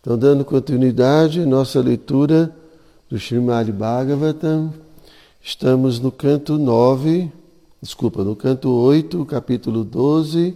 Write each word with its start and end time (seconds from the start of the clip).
Então, 0.00 0.16
dando 0.16 0.44
continuidade 0.44 1.40
à 1.40 1.46
nossa 1.46 1.80
leitura 1.80 2.54
do 3.10 3.18
Srimad 3.18 3.72
Bhagavatam, 3.72 4.72
estamos 5.42 5.98
no 5.98 6.12
canto 6.12 6.56
9, 6.56 7.28
desculpa, 7.82 8.22
no 8.22 8.36
canto 8.36 8.70
8, 8.70 9.24
capítulo 9.24 9.82
12, 9.82 10.54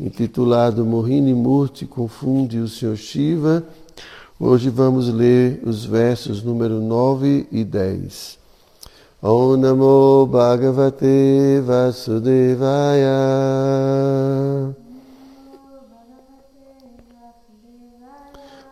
intitulado 0.00 0.86
Mohini 0.86 1.34
Murti 1.34 1.84
confunde 1.84 2.60
o 2.60 2.66
Senhor 2.66 2.96
Shiva. 2.96 3.62
Hoje 4.38 4.70
vamos 4.70 5.12
ler 5.12 5.60
os 5.62 5.84
versos 5.84 6.42
número 6.42 6.80
9 6.80 7.46
e 7.52 7.62
10. 7.62 8.38
Om 9.22 9.58
Namo 9.58 10.26
Bhagavate 10.26 11.60
Vasudevaya 11.62 13.10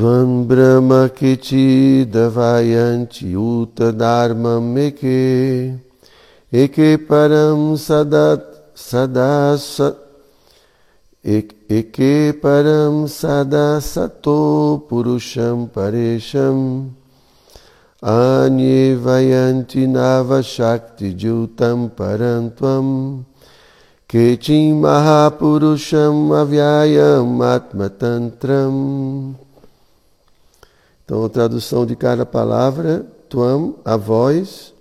Tvam 0.00 0.48
Brahma 0.48 1.10
Kichi 1.10 2.06
Davayanti 2.06 3.34
Uta 3.36 3.92
Dharma 3.92 4.58
Meke. 4.58 5.78
Eke 6.50 6.96
Param 7.06 7.76
Sadat 7.76 8.72
Sadasa 8.74 9.94
Eke 11.22 12.32
Param 12.40 13.04
Sadasato 13.04 14.88
Purusham 14.88 15.68
Paresham. 15.68 16.94
Anye 18.02 18.96
Vayanti 18.96 19.86
Nava 19.86 20.42
Shakti 20.42 21.12
Jutam 21.12 21.90
Parantvam 21.90 23.26
Kechim 24.08 24.80
Mahapurusham 24.80 26.32
Avyayam 26.32 27.36
Atmatantram 27.44 29.36
então, 31.10 31.24
a 31.24 31.28
tradução 31.28 31.84
de 31.84 31.96
cada 31.96 32.24
palavra, 32.24 33.04
Tuam, 33.28 33.74
a 33.84 33.96
voz, 33.96 34.72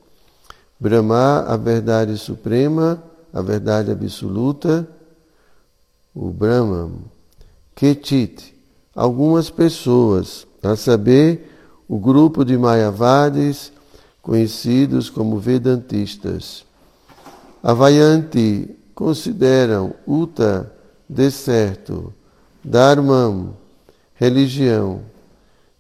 Brahma, 0.80 1.40
a 1.40 1.58
verdade 1.58 2.16
suprema, 2.20 3.02
a 3.34 3.42
verdade 3.42 3.90
absoluta, 3.90 4.88
o 6.14 6.30
Brahman, 6.30 6.92
Ketit, 7.74 8.56
algumas 8.96 9.50
pessoas, 9.50 10.46
a 10.62 10.76
saber, 10.76 11.52
o 11.88 11.98
grupo 11.98 12.46
de 12.46 12.56
Mayavadis, 12.56 13.72
conhecidos 14.22 15.10
como 15.10 15.40
Vedantistas. 15.40 16.64
Avayanti 17.64 18.70
consideram 18.94 19.96
Uta, 20.06 20.72
deserto, 21.10 22.14
Dharmam, 22.64 23.56
religião, 24.14 25.02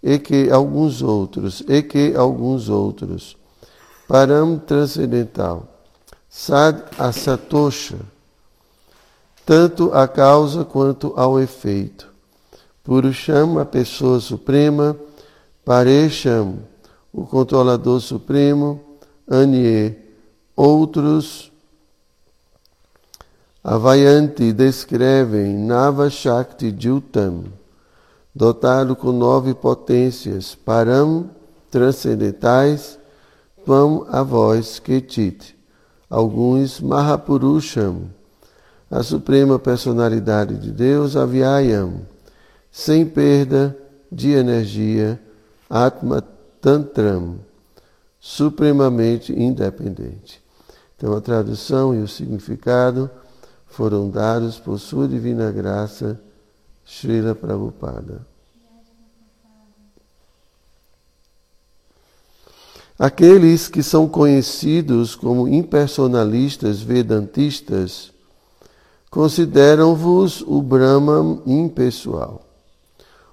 e 0.02 0.18
que 0.18 0.50
alguns 0.50 1.02
outros, 1.02 1.62
e 1.68 1.82
que 1.82 2.16
alguns 2.16 2.70
outros. 2.70 3.38
Param 4.08 4.58
transcendental. 4.58 5.68
Sad 6.30 6.84
asatosha, 6.98 7.98
tanto 9.46 9.94
a 9.94 10.08
causa 10.08 10.64
quanto 10.64 11.14
ao 11.16 11.40
efeito. 11.40 12.08
Purusham, 12.84 13.60
a 13.60 13.66
pessoa 13.66 14.20
suprema. 14.20 14.96
Paresham, 15.66 16.60
o 17.14 17.26
controlador 17.26 18.00
supremo. 18.00 18.80
Anye, 19.30 19.96
outros. 20.56 21.52
Avayanti 23.64 24.54
descrevem 24.54 25.58
Nava 25.58 26.10
Shakti 26.10 26.74
Jutam 26.76 27.59
dotado 28.34 28.96
com 28.96 29.12
nove 29.12 29.54
potências, 29.54 30.56
param 30.56 31.30
transcendentais, 31.70 32.98
Tvam 33.66 34.08
a 34.10 34.24
voz 34.24 34.80
Ketit, 34.80 35.56
alguns 36.10 36.80
Mahapurusham, 36.82 38.10
a 38.90 39.04
suprema 39.04 39.60
personalidade 39.60 40.58
de 40.58 40.72
Deus, 40.72 41.16
Avyayam, 41.16 42.02
sem 42.72 43.06
perda 43.06 43.78
de 44.12 44.32
energia, 44.32 45.20
Atma 45.70 46.24
Tantram, 46.60 47.36
supremamente 48.20 49.32
independente. 49.32 50.42
Então 50.98 51.16
a 51.16 51.22
tradução 51.22 51.94
e 51.94 52.02
o 52.02 52.08
significado 52.08 53.10
foram 53.68 54.10
dados 54.10 54.58
por 54.58 54.80
sua 54.80 55.08
divina 55.08 55.52
graça, 55.52 56.20
Srila 56.90 57.36
Prabhupada. 57.36 58.26
Aqueles 62.98 63.68
que 63.68 63.84
são 63.84 64.10
conhecidos 64.10 65.16
como 65.16 65.48
impersonalistas 65.48 66.82
vedantistas 66.82 68.12
consideram-vos 69.10 70.42
o 70.42 70.62
Brahman 70.64 71.42
impessoal. 71.46 72.44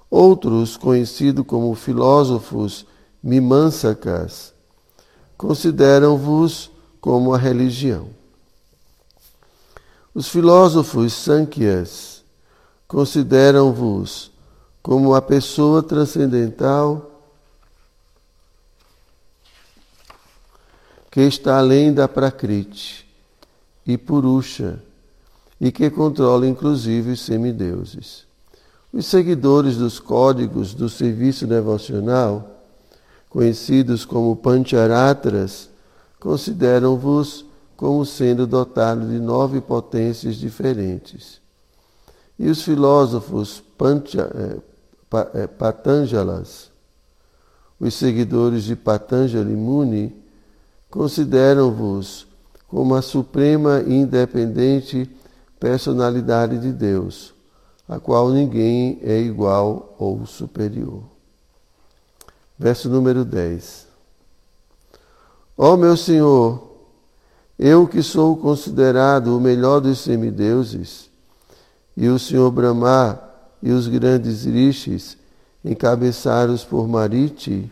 Outros, 0.09 0.77
conhecidos 0.77 1.45
como 1.45 1.73
filósofos 1.73 2.85
mimansakas, 3.21 4.53
consideram-vos 5.35 6.69
como 7.01 7.33
a 7.33 7.37
religião. 7.37 8.07
Os 10.13 10.29
filósofos 10.29 11.11
sankyas 11.11 12.16
consideram-vos 12.87 14.31
como 14.81 15.13
a 15.13 15.21
pessoa 15.21 15.83
transcendental 15.83 17.11
que 21.11 21.21
está 21.21 21.57
além 21.57 21.91
da 21.91 22.07
Prakriti 22.07 23.07
e 23.85 23.97
Purusha, 23.97 24.79
e 25.59 25.71
que 25.71 25.89
controla 25.89 26.45
inclusive 26.47 27.11
os 27.11 27.21
semideuses. 27.21 28.25
Os 28.93 29.07
seguidores 29.07 29.77
dos 29.77 29.99
códigos 29.99 30.73
do 30.73 30.87
serviço 30.87 31.47
devocional, 31.47 32.61
conhecidos 33.29 34.05
como 34.05 34.35
Pancharatras, 34.35 35.69
consideram-vos 36.19 37.43
como 37.75 38.05
sendo 38.05 38.45
dotados 38.45 39.09
de 39.09 39.19
nove 39.19 39.59
potências 39.59 40.35
diferentes. 40.35 41.41
E 42.39 42.49
os 42.49 42.61
filósofos 42.61 43.63
eh, 43.79 44.57
eh 45.33 45.47
Patanjalas, 45.47 46.69
os 47.79 47.93
seguidores 47.93 48.63
de 48.63 48.75
Patanjali 48.75 49.55
Muni, 49.55 50.15
consideram-vos 50.89 52.27
como 52.67 52.95
a 52.95 53.01
suprema 53.01 53.81
e 53.85 53.93
independente 53.93 55.09
personalidade 55.59 56.59
de 56.59 56.71
Deus, 56.71 57.33
a 57.87 57.99
qual 57.99 58.29
ninguém 58.29 58.99
é 59.01 59.19
igual 59.19 59.95
ou 59.97 60.25
superior. 60.25 61.03
Verso 62.59 62.89
número 62.89 63.23
10. 63.23 63.87
Ó 65.57 65.73
oh, 65.73 65.77
meu 65.77 65.95
Senhor, 65.97 66.67
eu 67.57 67.87
que 67.87 68.03
sou 68.03 68.37
considerado 68.37 69.35
o 69.35 69.41
melhor 69.41 69.79
dos 69.79 69.99
semideuses, 69.99 71.06
e 71.97 72.07
o 72.07 72.19
Senhor 72.19 72.51
Brahma 72.51 73.19
e 73.61 73.71
os 73.71 73.87
grandes 73.87 74.45
rishis, 74.45 75.17
encabeçados 75.65 76.63
por 76.63 76.87
Mariti, 76.87 77.69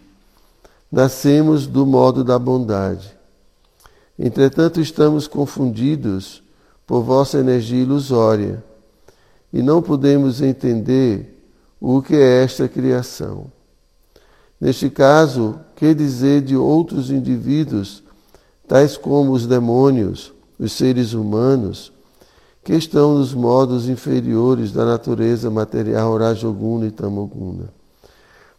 nascemos 0.92 1.68
do 1.68 1.86
modo 1.86 2.24
da 2.24 2.40
bondade. 2.40 3.16
Entretanto, 4.18 4.82
estamos 4.82 5.28
confundidos 5.28 6.42
por 6.88 7.04
vossa 7.04 7.38
energia 7.38 7.84
ilusória 7.84 8.64
e 9.54 9.62
não 9.62 9.82
podemos 9.82 10.42
entender 10.42 11.40
o 11.80 12.02
que 12.02 12.16
é 12.16 12.44
esta 12.44 12.68
criação. 12.68 13.52
Neste 14.60 14.90
caso, 14.90 15.60
que 15.76 15.94
dizer 15.94 16.42
de 16.42 16.56
outros 16.56 17.12
indivíduos, 17.12 18.02
tais 18.68 18.98
como 18.98 19.34
os 19.34 19.46
demônios, 19.46 20.34
os 20.58 20.72
seres 20.72 21.14
humanos, 21.14 21.92
que 22.66 22.74
estão 22.74 23.18
nos 23.18 23.34
modos 23.34 23.88
inferiores 23.88 24.74
da 24.74 24.84
natureza 24.84 25.50
material 25.50 26.18
Rajoguna 26.18 26.88
e 26.88 26.92
Tamoguna? 26.92 27.70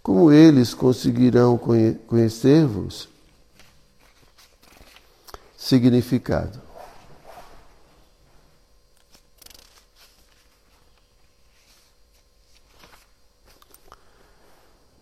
Como 0.03 0.32
eles 0.32 0.73
conseguirão 0.73 1.61
conhecer-vos? 2.06 3.14
significado. 5.67 6.62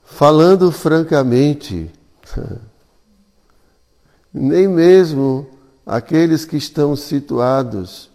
Falando 0.07 0.73
francamente, 0.73 1.93
nem 4.33 4.67
mesmo 4.67 5.47
aqueles 5.85 6.47
que 6.47 6.57
estão 6.57 6.97
situados, 6.97 8.09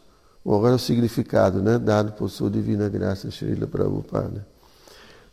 ou 0.49 0.55
agora 0.55 0.77
o 0.77 0.79
significado, 0.79 1.61
né, 1.61 1.77
dado 1.77 2.13
por 2.13 2.27
sua 2.27 2.49
divina 2.49 2.89
graça, 2.89 3.29
Srila 3.29 3.67
Prabhupada. 3.67 4.47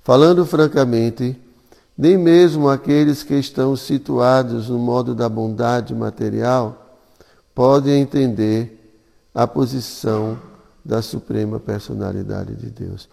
Falando 0.05 0.45
francamente, 0.45 1.35
nem 1.97 2.19
mesmo 2.19 2.69
aqueles 2.69 3.23
que 3.23 3.33
estão 3.33 3.75
situados 3.77 4.69
no 4.69 4.79
modo 4.79 5.15
da 5.15 5.27
bondade 5.27 5.95
material 5.95 7.01
podem 7.55 8.03
entender 8.03 8.95
a 9.35 9.47
posição 9.47 10.39
da 10.85 11.01
Suprema 11.01 11.59
Personalidade 11.59 12.55
de 12.55 12.67
Deus. 12.67 13.09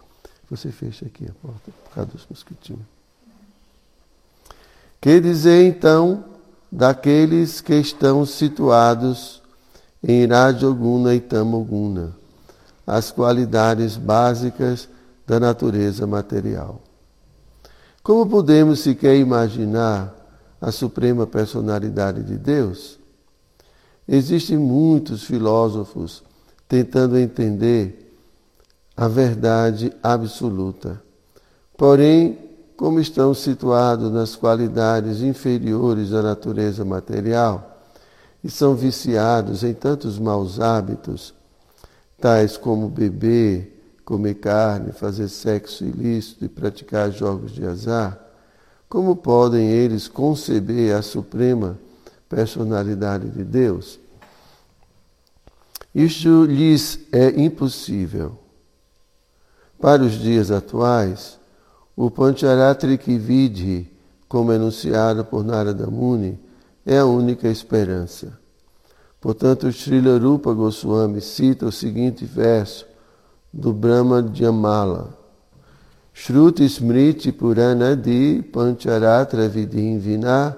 Você 0.50 0.70
fecha 0.70 1.06
aqui 1.06 1.24
a 1.24 1.32
porta 1.40 1.70
por 1.84 1.94
causa 1.94 2.10
dos 2.10 2.26
mosquitinhos. 2.28 2.84
Que 5.00 5.18
dizer 5.22 5.66
então 5.66 6.22
daqueles 6.70 7.62
que 7.62 7.76
estão 7.76 8.26
situados 8.26 9.42
em 10.06 10.26
Rajoguna 10.26 11.14
e 11.14 11.20
Tamoguna, 11.20 12.14
as 12.86 13.10
qualidades 13.10 13.96
básicas 13.96 14.86
da 15.26 15.40
natureza 15.40 16.06
material? 16.06 16.82
Como 18.02 18.26
podemos 18.26 18.80
sequer 18.80 19.16
imaginar 19.16 20.14
a 20.60 20.70
suprema 20.70 21.26
personalidade 21.26 22.22
de 22.22 22.36
Deus? 22.36 22.98
Existem 24.06 24.58
muitos 24.58 25.24
filósofos 25.24 26.22
tentando 26.68 27.18
entender 27.18 28.14
a 28.94 29.08
verdade 29.08 29.90
absoluta. 30.02 31.02
Porém, 31.78 32.38
como 32.76 33.00
estão 33.00 33.32
situados 33.32 34.12
nas 34.12 34.36
qualidades 34.36 35.22
inferiores 35.22 36.10
da 36.10 36.22
natureza 36.22 36.84
material 36.84 37.73
e 38.44 38.50
são 38.50 38.74
viciados 38.74 39.64
em 39.64 39.72
tantos 39.72 40.18
maus 40.18 40.60
hábitos, 40.60 41.32
tais 42.20 42.58
como 42.58 42.90
beber, 42.90 43.72
comer 44.04 44.34
carne, 44.34 44.92
fazer 44.92 45.28
sexo 45.28 45.82
ilícito 45.82 46.44
e 46.44 46.48
praticar 46.48 47.10
jogos 47.10 47.52
de 47.52 47.64
azar, 47.64 48.20
como 48.86 49.16
podem 49.16 49.70
eles 49.70 50.06
conceber 50.06 50.94
a 50.94 51.00
suprema 51.00 51.78
personalidade 52.28 53.30
de 53.30 53.42
Deus? 53.42 53.98
Isto 55.94 56.44
lhes 56.44 56.98
é 57.10 57.40
impossível. 57.40 58.36
Para 59.80 60.02
os 60.02 60.12
dias 60.12 60.50
atuais, 60.50 61.38
o 61.96 62.10
Pancharatrik 62.10 63.16
Vidhi, 63.16 63.90
como 64.28 64.52
enunciado 64.52 65.24
por 65.24 65.42
Narada 65.42 65.86
Muni, 65.86 66.43
é 66.84 66.98
a 66.98 67.04
única 67.04 67.48
esperança. 67.48 68.38
Portanto, 69.20 69.72
Srila 69.72 70.18
Rupa 70.18 70.52
Goswami 70.52 71.20
cita 71.20 71.66
o 71.66 71.72
seguinte 71.72 72.24
verso 72.24 72.86
do 73.52 73.72
Brahma 73.72 74.22
Jamala. 74.32 75.16
Shruti 76.12 76.64
Smriti 76.64 77.32
Purana 77.32 77.96
di 77.96 78.42
Pancharatra 78.42 79.48
Vidhin 79.48 79.98
Vina 79.98 80.56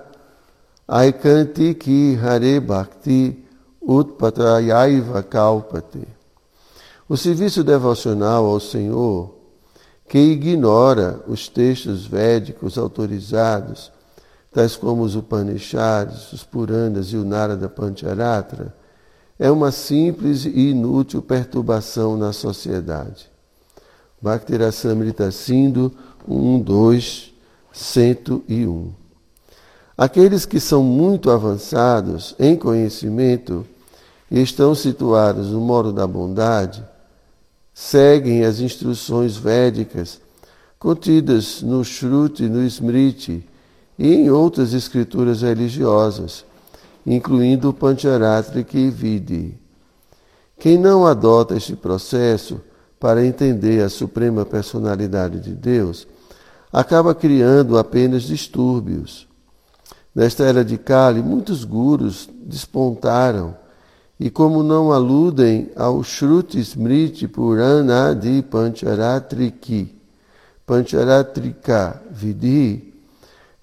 Aikanti 0.87 1.75
Ki 1.75 2.19
Hare 2.21 2.61
Bhakti 2.61 3.45
Utpatayaiva 3.81 5.23
Kalpate. 5.23 6.07
O 7.09 7.17
serviço 7.17 7.63
devocional 7.63 8.45
ao 8.45 8.59
Senhor 8.59 9.35
que 10.09 10.19
ignora 10.19 11.21
os 11.27 11.49
textos 11.49 12.07
védicos 12.07 12.79
autorizados, 12.79 13.91
tais 14.57 14.75
como 14.75 15.03
os 15.03 15.15
Upanishads, 15.15 16.33
os 16.33 16.43
Puranas 16.43 17.09
e 17.09 17.17
o 17.19 17.27
Narada 17.27 17.69
Pancharatra, 17.69 18.75
é 19.39 19.51
uma 19.51 19.71
simples 19.71 20.47
e 20.47 20.71
inútil 20.71 21.21
perturbação 21.21 22.17
na 22.17 22.33
sociedade. 22.33 23.29
Bhaktirasamrita 24.19 25.31
Sindhu 25.31 25.93
1, 26.27 26.61
2, 26.61 27.35
101. 27.71 28.93
Aqueles 29.95 30.47
que 30.47 30.59
são 30.59 30.83
muito 30.83 31.31
avançados 31.31 32.35
em 32.39 32.57
conhecimento 32.57 33.67
e 34.31 34.41
estão 34.41 34.75
situados 34.75 35.49
no 35.49 35.61
modo 35.61 35.93
da 35.93 36.07
bondade, 36.07 36.83
seguem 37.75 38.43
as 38.43 38.59
instruções 38.61 39.37
védicas 39.37 40.19
contidas 40.79 41.61
no 41.61 41.85
Shruti, 41.85 42.49
no 42.49 42.65
Smriti 42.65 43.47
e 43.99 44.15
em 44.15 44.31
outras 44.31 44.73
escrituras 44.73 45.43
religiosas, 45.43 46.45
incluindo 47.07 47.71
o 47.71 47.73
Pancharatrika 47.73 48.77
e 48.77 48.91
Vidi. 48.91 49.59
Quem 50.59 50.79
não 50.79 51.07
adota 51.07 51.57
este 51.57 51.77
processo 51.77 52.61
para 52.99 53.25
entender 53.25 53.83
a 53.83 53.89
suprema 53.89 54.45
personalidade 54.45 55.41
de 55.41 55.53
Deus, 55.53 56.07
acaba 56.73 57.15
criando 57.15 57.79
apenas 57.79 58.23
distúrbios. 58.23 59.29
Nesta 60.15 60.45
era 60.45 60.65
de 60.65 60.79
Kali, 60.79 61.23
muitos 61.23 61.63
gurus 61.65 62.29
despontaram 62.43 63.55
e 64.19 64.31
como 64.31 64.63
não 64.63 64.93
aludem 64.93 65.71
ao 65.77 66.03
Shruti 66.03 66.59
Smriti 66.59 67.29
Purana 67.29 68.15
de 68.15 68.43
Pancharatriki, 68.43 69.95
Pancharatrika 70.65 72.03
Vidhi, 72.11 72.95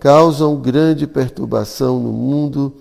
causam 0.03 0.57
grande 0.57 1.07
perturbação 1.07 1.97
no 1.97 2.11
mundo 2.11 2.73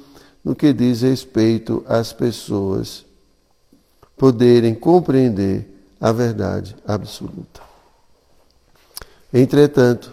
no 0.45 0.57
que 0.57 0.73
diz 0.73 1.03
respeito 1.03 1.85
às 1.87 2.13
pessoas 2.13 3.07
poderem 4.17 4.75
compreender 4.75 5.73
a 6.01 6.11
verdade 6.11 6.75
absoluta. 6.85 7.61
Entretanto, 9.33 10.13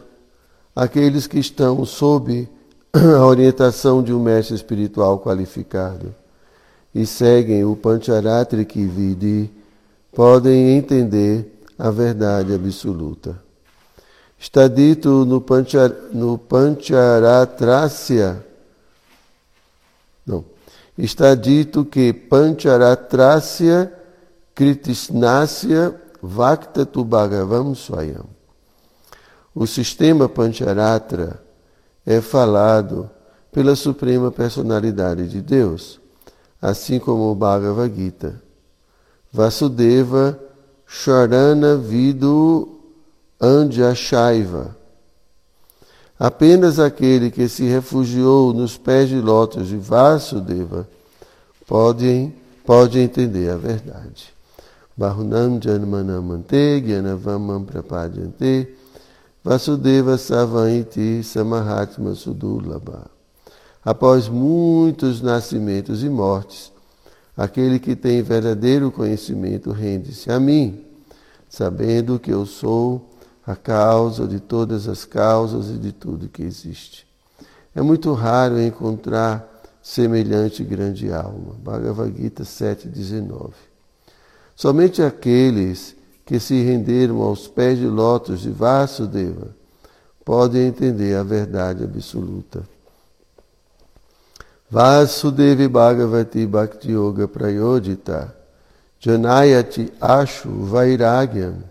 aqueles 0.75 1.25
que 1.25 1.39
estão 1.39 1.83
sob 1.83 2.47
a 2.93 3.25
orientação 3.25 4.03
de 4.03 4.13
um 4.13 4.21
mestre 4.21 4.53
espiritual 4.53 5.17
qualificado, 5.19 6.13
e 6.93 7.07
seguem 7.07 7.65
o 7.65 7.75
Pancharatriki 7.75 8.85
Vidi 8.85 9.49
podem 10.13 10.77
entender 10.77 11.59
a 11.75 11.89
verdade 11.89 12.53
absoluta. 12.53 13.48
Está 14.39 14.67
dito 14.67 15.25
no, 15.25 15.41
Panchar, 15.41 15.91
no 16.13 16.37
Pancharatrasya, 16.37 18.45
não, 20.25 20.45
está 20.97 21.35
dito 21.35 21.83
que 21.83 22.13
Pancharatrasya 22.13 23.91
Kritisnasya 24.55 25.93
Vaktatu 26.21 27.03
Bhagavam 27.03 27.75
Swayam. 27.75 28.25
O 29.53 29.67
sistema 29.67 30.29
Pancharatra 30.29 31.43
é 32.05 32.21
falado 32.21 33.09
pela 33.51 33.75
Suprema 33.75 34.31
Personalidade 34.31 35.27
de 35.27 35.41
Deus 35.41 35.99
assim 36.61 36.99
como 36.99 37.31
o 37.31 37.35
Bhagavad 37.35 37.93
Gita. 37.95 38.41
Vasudeva 39.31 40.39
Charana 40.85 41.77
Vidu 41.77 42.78
Andjashaiva. 43.39 44.75
Apenas 46.19 46.79
aquele 46.79 47.31
que 47.31 47.47
se 47.47 47.63
refugiou 47.63 48.53
nos 48.53 48.77
pés 48.77 49.07
de 49.07 49.21
lótus 49.21 49.69
de 49.69 49.77
Vasudeva 49.77 50.87
pode, 51.65 52.31
pode 52.65 52.99
entender 52.99 53.49
a 53.49 53.55
verdade. 53.55 54.33
Bahunam 54.97 55.61
Janmanamante 55.61 56.81
Gyanavamam 56.85 57.63
Prapadyante 57.63 58.67
Vasudeva 59.41 60.17
Savaiti 60.17 61.23
Samahatma 61.23 62.15
Sudulabha 62.15 63.19
após 63.83 64.27
muitos 64.27 65.21
nascimentos 65.21 66.03
e 66.03 66.09
mortes, 66.09 66.71
aquele 67.35 67.79
que 67.79 67.95
tem 67.95 68.21
verdadeiro 68.21 68.91
conhecimento 68.91 69.71
rende-se 69.71 70.31
a 70.31 70.39
mim, 70.39 70.83
sabendo 71.49 72.19
que 72.19 72.31
eu 72.31 72.45
sou 72.45 73.08
a 73.49 73.55
causa 73.55 74.27
de 74.27 74.39
todas 74.39 74.87
as 74.87 75.05
causas 75.05 75.71
e 75.71 75.79
de 75.79 75.91
tudo 75.91 76.29
que 76.29 76.43
existe. 76.43 77.07
É 77.73 77.81
muito 77.81 78.13
raro 78.13 78.61
encontrar 78.61 79.43
semelhante 79.81 80.63
grande 80.63 81.11
alma. 81.11 81.55
Bhagavad 81.57 82.15
Gita 82.15 82.43
7,19. 82.43 83.53
Somente 84.55 85.01
aqueles 85.01 85.95
que 86.27 86.39
se 86.39 86.61
renderam 86.61 87.23
aos 87.23 87.47
pés 87.47 87.79
de 87.79 87.87
lótus 87.87 88.41
de 88.41 88.51
Vasudeva 88.51 89.47
podem 90.23 90.67
entender 90.67 91.15
a 91.15 91.23
verdade 91.23 91.83
absoluta. 91.83 92.61
Vasudevi 94.69 95.67
Bhagavati 95.67 96.45
Bhakti 96.45 96.91
Yoga 96.91 97.27
Prayodita 97.27 98.31
Janayati 98.99 99.91
Ashu 99.99 100.49
Vairagyam 100.65 101.63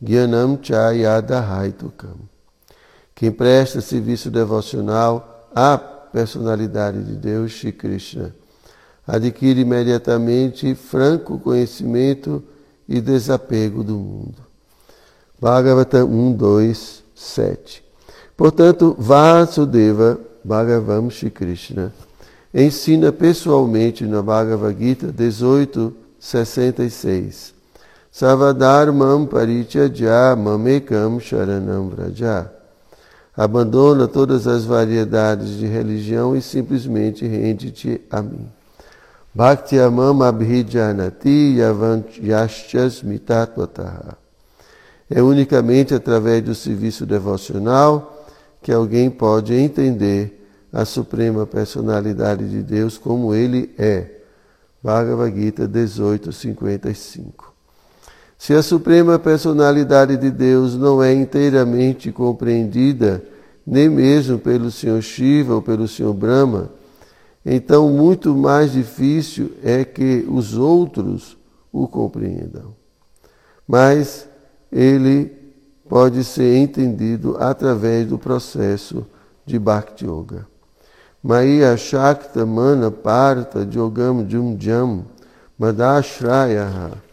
Gyanam 0.00 0.58
Chayadahaitukam. 0.62 2.16
Quem 3.14 3.32
presta 3.32 3.80
serviço 3.80 4.30
devocional 4.30 5.48
à 5.54 5.76
personalidade 5.76 7.02
de 7.02 7.16
Deus, 7.16 7.52
Shri 7.52 7.72
Krishna, 7.72 8.34
adquire 9.06 9.60
imediatamente 9.60 10.74
franco 10.74 11.38
conhecimento 11.38 12.42
e 12.88 13.00
desapego 13.00 13.82
do 13.82 13.94
mundo. 13.94 14.36
Bhagavatam 15.40 16.06
1, 16.06 16.32
2, 16.32 17.02
7. 17.14 17.82
Portanto, 18.36 18.94
Vasudeva 18.98 20.20
Bhagavam 20.44 21.10
Shri 21.10 21.30
Krishna 21.30 21.92
ensina 22.54 23.12
pessoalmente 23.12 24.06
na 24.06 24.22
Bhagavad 24.22 24.78
Gita 24.78 25.12
18, 25.12 25.92
66. 26.18 27.57
Savadharmam 28.10 29.26
parityajya 29.26 30.34
mamekam 30.36 31.20
sharanam 31.20 31.90
vraja. 31.90 32.50
Abandona 33.36 34.08
todas 34.08 34.46
as 34.46 34.64
variedades 34.64 35.58
de 35.58 35.66
religião 35.66 36.34
e 36.36 36.42
simplesmente 36.42 37.26
rende-te 37.26 38.00
a 38.10 38.20
mim. 38.20 38.48
Bhakti 39.32 39.78
amam 39.78 40.22
abhijanati 40.22 41.56
yavantyashchasmitatvataha. 41.58 44.16
É 45.08 45.22
unicamente 45.22 45.94
através 45.94 46.42
do 46.42 46.52
serviço 46.54 47.06
devocional 47.06 48.26
que 48.60 48.72
alguém 48.72 49.08
pode 49.08 49.54
entender 49.54 50.34
a 50.72 50.84
suprema 50.84 51.46
personalidade 51.46 52.48
de 52.48 52.62
Deus 52.62 52.98
como 52.98 53.34
ele 53.34 53.72
é. 53.78 54.06
Bhagavad 54.82 55.34
Gita 55.34 55.68
18:55. 55.68 57.47
Se 58.38 58.54
a 58.54 58.62
suprema 58.62 59.18
personalidade 59.18 60.16
de 60.16 60.30
Deus 60.30 60.76
não 60.76 61.02
é 61.02 61.12
inteiramente 61.12 62.12
compreendida, 62.12 63.22
nem 63.66 63.88
mesmo 63.88 64.38
pelo 64.38 64.70
Senhor 64.70 65.02
Shiva 65.02 65.56
ou 65.56 65.60
pelo 65.60 65.88
Senhor 65.88 66.14
Brahma, 66.14 66.70
então 67.44 67.90
muito 67.90 68.34
mais 68.34 68.72
difícil 68.72 69.50
é 69.62 69.84
que 69.84 70.24
os 70.28 70.56
outros 70.56 71.36
o 71.72 71.88
compreendam. 71.88 72.74
Mas 73.66 74.26
ele 74.70 75.32
pode 75.88 76.22
ser 76.22 76.56
entendido 76.56 77.36
através 77.38 78.06
do 78.06 78.18
processo 78.18 79.04
de 79.44 79.58
Bhakti 79.58 80.06
Yoga. 80.06 80.46
Maya 81.22 81.76
Shakta 81.76 82.46
Mana 82.46 82.90
Parta 82.90 83.66
Jogam 83.68 84.24
Jumjam 84.28 85.04
Madashraya 85.58 86.66
Asham 86.66 87.07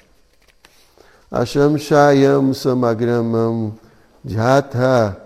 Shayam 1.43 2.53
Samagramam 2.53 3.73
Jhatha 4.25 5.17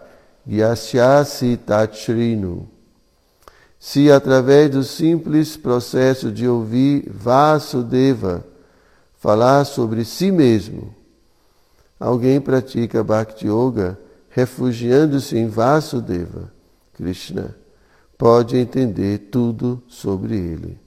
Gyasyasi 0.47 1.57
Tatshrinu 1.57 2.67
Se 3.79 4.11
através 4.11 4.71
do 4.71 4.83
simples 4.83 5.55
processo 5.55 6.31
de 6.31 6.47
ouvir 6.47 7.09
Vasudeva 7.11 8.43
falar 9.19 9.65
sobre 9.65 10.03
si 10.05 10.31
mesmo, 10.31 10.95
alguém 11.99 12.41
pratica 12.41 13.03
Bhakti 13.03 13.47
Yoga 13.47 13.99
refugiando-se 14.29 15.37
em 15.37 15.47
Vasudeva, 15.47 16.51
Krishna 16.93 17.55
pode 18.17 18.57
entender 18.57 19.29
tudo 19.31 19.81
sobre 19.87 20.35
ele. 20.35 20.77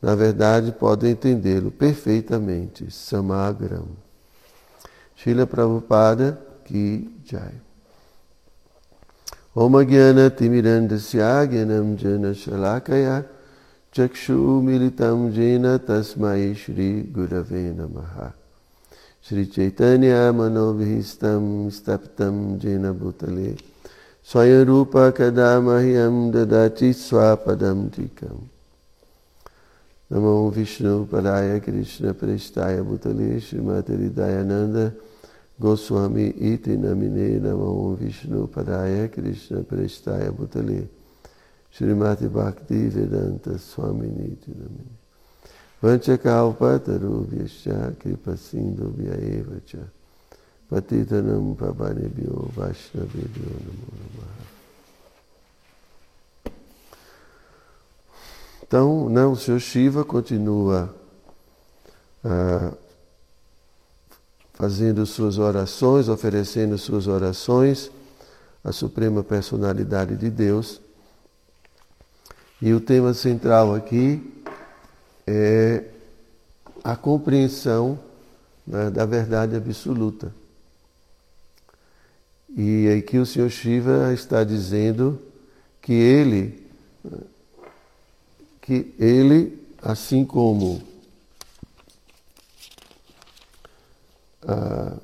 Na 0.00 0.14
verdade, 0.14 0.72
pode 0.72 1.08
entendê-lo 1.08 1.70
perfeitamente. 1.70 2.90
Samagram. 2.90 3.86
शिल 5.20 5.44
प्रभुपाद 5.44 6.20
की 6.66 6.86
जय 7.30 7.58
ओम 9.60 9.82
ज्ञान 9.82 10.28
तिमिरंध्याज्ञानम 10.38 11.94
जन 12.02 12.32
शलाकया 12.42 13.16
चक्षु 13.94 14.36
मिलितम 14.66 15.28
जैन 15.36 15.66
तस्मय 15.88 16.54
श्री 16.62 16.90
गुरव 17.16 17.50
नम 17.52 17.96
श्री 19.28 19.44
चैतन्य 19.46 20.12
श्रीचैतन्यामनोभीष्टं 20.12 21.44
स्तप्तं 21.70 22.38
जैन 22.58 22.90
भूतले 23.00 23.50
स्वयं 24.28 24.64
रूप 24.64 24.96
कदा 25.18 25.50
मह्यम 25.60 26.16
ददाचि 26.32 26.92
स्वापदम 26.94 27.78
टीकम् 27.96 28.40
नमो 30.10 30.34
विष्णु 30.56 30.94
पराय 31.12 31.58
कृष्ण 31.60 31.76
कृष्णप्रेष्ठाय 31.76 32.80
भूतले 32.82 33.28
श्रीमती 33.40 33.40
श्रीमातरिदायानन्द 33.40 34.76
Goswami 35.60 36.32
Iti 36.38 36.76
Namine 36.78 37.38
Namo 37.38 37.94
Vishnu 37.94 38.48
Padaya 38.48 39.08
Krishna 39.12 39.60
Prestaya 39.60 40.32
Bhutale. 40.32 40.88
Srimati 41.70 42.28
Bhakti 42.28 42.88
Vedanta 42.88 43.58
Swami 43.58 44.08
Niti 44.08 44.52
Namine. 44.52 44.96
Vanchakalpatarubhyascha 45.82 47.94
Kripa 47.98 48.38
Sindhu 48.38 48.90
Vyaeva 48.96 49.60
Cha 49.66 49.86
Patitanam 50.70 51.54
Pavanebhyo 51.54 52.48
Vaishnavebhyo 52.54 53.44
Namo 53.44 53.92
Namaha. 53.92 54.46
Então, 58.62 59.10
né, 59.10 59.26
o 59.26 59.36
Senhor 59.36 59.60
Shiva 59.60 60.06
continua 60.06 60.94
ah, 62.24 62.72
fazendo 64.60 65.06
suas 65.06 65.38
orações, 65.38 66.06
oferecendo 66.06 66.76
suas 66.76 67.06
orações 67.06 67.90
à 68.62 68.70
Suprema 68.70 69.24
Personalidade 69.24 70.14
de 70.18 70.28
Deus. 70.28 70.82
E 72.60 72.74
o 72.74 72.78
tema 72.78 73.14
central 73.14 73.74
aqui 73.74 74.22
é 75.26 75.84
a 76.84 76.94
compreensão 76.94 77.98
né, 78.66 78.90
da 78.90 79.06
verdade 79.06 79.56
absoluta. 79.56 80.30
E 82.54 82.86
aqui 82.98 83.16
o 83.16 83.24
Senhor 83.24 83.48
Shiva 83.48 84.12
está 84.12 84.44
dizendo 84.44 85.18
que 85.80 85.94
ele, 85.94 86.62
que 88.60 88.92
ele, 88.98 89.58
assim 89.80 90.22
como 90.22 90.89
ah, 94.46 94.96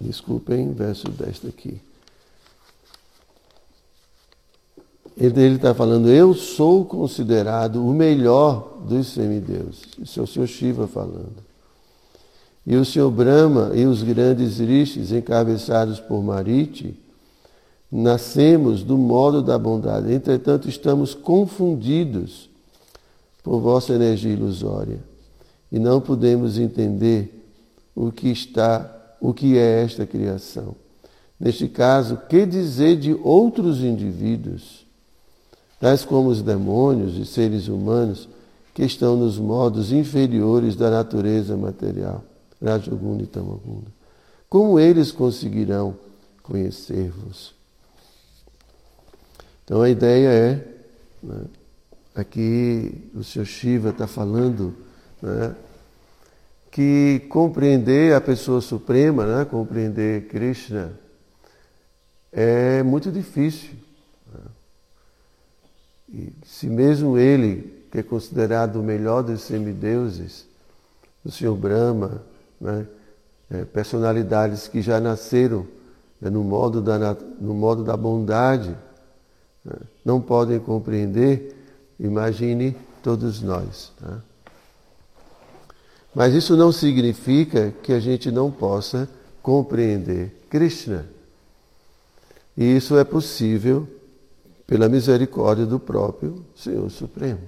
desculpem, 0.00 0.72
verso 0.72 1.08
10 1.10 1.40
daqui. 1.40 1.80
Ele 5.16 5.54
está 5.54 5.72
falando, 5.72 6.08
eu 6.08 6.34
sou 6.34 6.84
considerado 6.84 7.86
o 7.86 7.92
melhor 7.92 8.78
dos 8.84 9.08
semideuses. 9.08 9.82
Isso 9.98 10.18
é 10.18 10.22
o 10.22 10.26
Senhor 10.26 10.46
Shiva 10.46 10.88
falando. 10.88 11.44
E 12.66 12.74
o 12.76 12.84
Senhor 12.84 13.10
Brahma 13.10 13.70
e 13.74 13.86
os 13.86 14.02
grandes 14.02 14.58
rishis 14.58 15.12
encabeçados 15.12 16.00
por 16.00 16.22
Mariti, 16.22 16.98
nascemos 17.92 18.82
do 18.82 18.98
modo 18.98 19.40
da 19.40 19.56
bondade. 19.56 20.12
Entretanto, 20.12 20.68
estamos 20.68 21.14
confundidos 21.14 22.48
por 23.42 23.60
vossa 23.60 23.92
energia 23.92 24.32
ilusória 24.32 24.98
e 25.74 25.78
não 25.80 26.00
podemos 26.00 26.56
entender 26.56 27.52
o 27.96 28.12
que 28.12 28.28
está, 28.28 28.88
o 29.20 29.34
que 29.34 29.58
é 29.58 29.82
esta 29.82 30.06
criação. 30.06 30.76
Neste 31.38 31.66
caso, 31.66 32.16
que 32.28 32.46
dizer 32.46 32.96
de 32.96 33.12
outros 33.12 33.80
indivíduos, 33.80 34.86
tais 35.80 36.04
como 36.04 36.28
os 36.28 36.42
demônios 36.42 37.18
e 37.18 37.26
seres 37.26 37.66
humanos 37.66 38.28
que 38.72 38.84
estão 38.84 39.16
nos 39.16 39.36
modos 39.36 39.90
inferiores 39.90 40.76
da 40.76 40.88
natureza 40.88 41.56
material? 41.56 42.22
Rajogunda 42.64 43.24
e 43.24 43.26
Tamagunda. 43.26 43.90
Como 44.48 44.78
eles 44.78 45.10
conseguirão 45.10 45.96
conhecer-vos? 46.40 47.52
Então 49.64 49.82
a 49.82 49.90
ideia 49.90 50.28
é, 50.28 50.68
né, 51.20 51.40
aqui 52.14 53.10
o 53.12 53.24
Sr. 53.24 53.44
Shiva 53.44 53.90
está 53.90 54.06
falando 54.06 54.72
né, 55.20 55.56
que 56.74 57.20
compreender 57.28 58.16
a 58.16 58.20
pessoa 58.20 58.60
suprema, 58.60 59.24
né, 59.24 59.44
compreender 59.44 60.26
Krishna, 60.26 60.90
é 62.32 62.82
muito 62.82 63.12
difícil. 63.12 63.70
Né? 64.32 64.40
E 66.12 66.32
se 66.44 66.66
mesmo 66.66 67.16
ele, 67.16 67.86
que 67.92 67.98
é 67.98 68.02
considerado 68.02 68.80
o 68.80 68.82
melhor 68.82 69.22
dos 69.22 69.42
semideuses, 69.42 70.46
o 71.24 71.30
Senhor 71.30 71.54
Brahma, 71.54 72.20
né? 72.60 72.84
é, 73.52 73.64
personalidades 73.64 74.66
que 74.66 74.82
já 74.82 74.98
nasceram 74.98 75.64
né, 76.20 76.28
no, 76.28 76.42
modo 76.42 76.82
da, 76.82 77.16
no 77.40 77.54
modo 77.54 77.84
da 77.84 77.96
bondade, 77.96 78.76
né? 79.64 79.76
não 80.04 80.20
podem 80.20 80.58
compreender, 80.58 81.54
imagine 82.00 82.76
todos 83.00 83.40
nós. 83.40 83.92
Tá? 84.00 84.18
Mas 86.14 86.34
isso 86.34 86.56
não 86.56 86.70
significa 86.70 87.72
que 87.82 87.92
a 87.92 87.98
gente 87.98 88.30
não 88.30 88.50
possa 88.50 89.08
compreender 89.42 90.32
Krishna. 90.48 91.06
E 92.56 92.76
isso 92.76 92.96
é 92.96 93.04
possível 93.04 93.88
pela 94.66 94.88
misericórdia 94.88 95.66
do 95.66 95.80
próprio 95.80 96.44
Senhor 96.56 96.88
Supremo. 96.90 97.40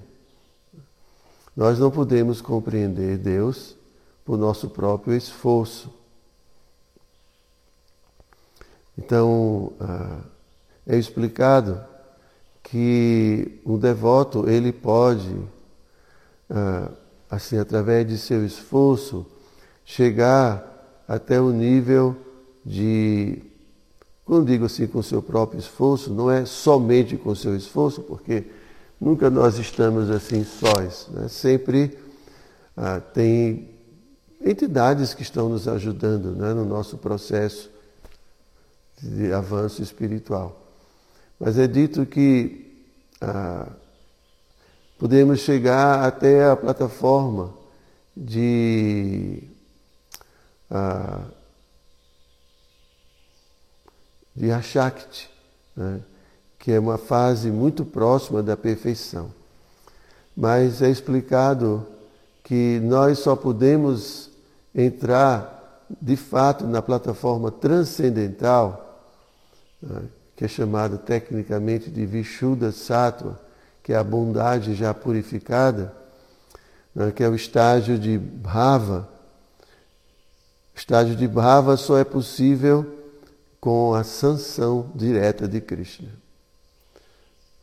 Nós 1.55 1.79
não 1.79 1.89
podemos 1.89 2.41
compreender 2.41 3.17
Deus 3.17 3.75
por 4.23 4.37
nosso 4.37 4.69
próprio 4.69 5.15
esforço. 5.15 5.89
Então, 8.97 9.71
ah, 9.79 10.19
é 10.85 10.97
explicado 10.97 11.81
que 12.61 13.59
o 13.63 13.77
devoto 13.77 14.49
ele 14.49 14.71
pode, 14.71 15.35
ah, 16.49 16.91
assim, 17.29 17.57
através 17.57 18.07
de 18.07 18.17
seu 18.17 18.45
esforço, 18.45 19.25
chegar 19.85 21.03
até 21.07 21.39
o 21.39 21.51
nível 21.51 22.15
de, 22.65 23.41
quando 24.25 24.47
digo 24.47 24.65
assim, 24.65 24.87
com 24.87 25.01
seu 25.01 25.21
próprio 25.21 25.59
esforço, 25.59 26.13
não 26.13 26.29
é 26.29 26.45
somente 26.45 27.15
com 27.17 27.33
seu 27.33 27.55
esforço, 27.55 28.01
porque 28.01 28.45
nunca 28.99 29.29
nós 29.29 29.57
estamos 29.57 30.09
assim 30.09 30.43
sós, 30.43 31.07
né? 31.11 31.27
sempre 31.27 31.97
ah, 32.75 32.99
tem 32.99 33.69
entidades 34.41 35.13
que 35.13 35.21
estão 35.21 35.49
nos 35.49 35.67
ajudando 35.67 36.31
né, 36.31 36.53
no 36.53 36.65
nosso 36.65 36.97
processo 36.97 37.69
de 39.01 39.31
avanço 39.31 39.81
espiritual. 39.81 40.61
Mas 41.39 41.57
é 41.57 41.67
dito 41.67 42.05
que 42.05 42.85
ah, 43.21 43.67
podemos 44.97 45.39
chegar 45.39 46.03
até 46.03 46.49
a 46.49 46.55
plataforma 46.55 47.53
de, 48.15 49.43
ah, 50.71 51.21
de 54.35 54.51
Ashakti, 54.51 55.29
né, 55.75 56.01
que 56.57 56.71
é 56.71 56.79
uma 56.79 56.97
fase 56.97 57.51
muito 57.51 57.85
próxima 57.85 58.41
da 58.41 58.57
perfeição. 58.57 59.31
Mas 60.35 60.81
é 60.81 60.89
explicado 60.89 61.85
que 62.43 62.79
nós 62.83 63.19
só 63.19 63.35
podemos 63.35 64.29
entrar 64.73 65.85
de 66.01 66.15
fato 66.15 66.65
na 66.65 66.81
plataforma 66.81 67.51
transcendental, 67.51 69.03
né, 69.81 70.01
que 70.35 70.45
é 70.45 70.47
chamada 70.47 70.97
tecnicamente 70.97 71.89
de 71.89 72.05
Vishuddha 72.05 72.71
Sattva, 72.71 73.46
que 73.87 73.93
é 73.93 73.95
a 73.95 74.03
bondade 74.03 74.75
já 74.75 74.93
purificada, 74.93 75.93
né, 76.93 77.09
que 77.09 77.23
é 77.23 77.29
o 77.29 77.33
estágio 77.33 77.97
de 77.97 78.17
Bhava. 78.17 79.07
O 80.75 80.77
estágio 80.77 81.15
de 81.15 81.25
Bhava 81.25 81.77
só 81.77 81.97
é 81.97 82.03
possível 82.03 82.85
com 83.61 83.93
a 83.93 84.03
sanção 84.03 84.91
direta 84.93 85.47
de 85.47 85.61
Krishna. 85.61 86.09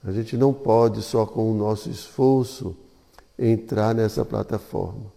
A 0.02 0.12
gente 0.12 0.35
não 0.35 0.50
pode 0.50 1.02
só 1.02 1.26
com 1.26 1.52
o 1.52 1.54
nosso 1.54 1.90
esforço 1.90 2.75
entrar 3.38 3.95
nessa 3.95 4.25
plataforma. 4.25 5.12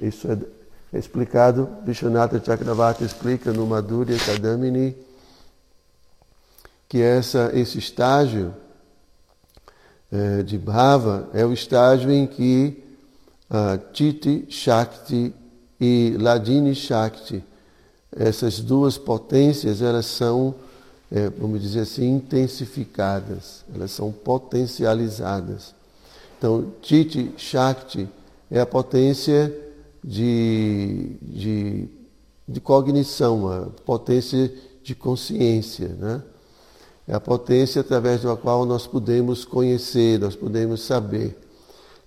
Isso 0.00 0.28
é, 0.32 0.98
explicado, 0.98 1.68
Vishwanatha 1.84 2.42
Chakravarti 2.42 3.04
explica 3.04 3.52
no 3.52 3.66
Madhurya 3.66 4.16
Kadamini, 4.16 4.96
que 6.88 7.02
essa, 7.02 7.50
esse 7.52 7.76
estágio 7.76 8.54
de 10.44 10.58
Bhava 10.58 11.28
é 11.32 11.44
o 11.44 11.52
estágio 11.52 12.10
em 12.10 12.26
que 12.26 12.82
uh, 13.50 13.78
Titi 13.92 14.46
Shakti 14.48 15.34
e 15.80 16.16
Ladini 16.18 16.74
Shakti, 16.74 17.42
essas 18.14 18.60
duas 18.60 18.96
potências, 18.96 19.82
elas 19.82 20.06
são, 20.06 20.54
é, 21.10 21.28
vamos 21.30 21.60
dizer 21.60 21.80
assim, 21.80 22.16
intensificadas, 22.16 23.64
elas 23.74 23.90
são 23.90 24.10
potencializadas. 24.10 25.74
Então, 26.38 26.72
Titi 26.80 27.32
Shakti 27.36 28.08
é 28.50 28.60
a 28.60 28.66
potência 28.66 29.54
de, 30.02 31.16
de, 31.20 31.88
de 32.48 32.60
cognição, 32.60 33.48
a 33.48 33.66
potência 33.84 34.52
de 34.82 34.94
consciência. 34.94 35.88
Né? 35.88 36.22
É 37.06 37.14
a 37.14 37.20
potência 37.20 37.80
através 37.80 38.22
da 38.22 38.36
qual 38.36 38.66
nós 38.66 38.86
podemos 38.86 39.44
conhecer, 39.44 40.18
nós 40.18 40.34
podemos 40.34 40.82
saber. 40.82 41.36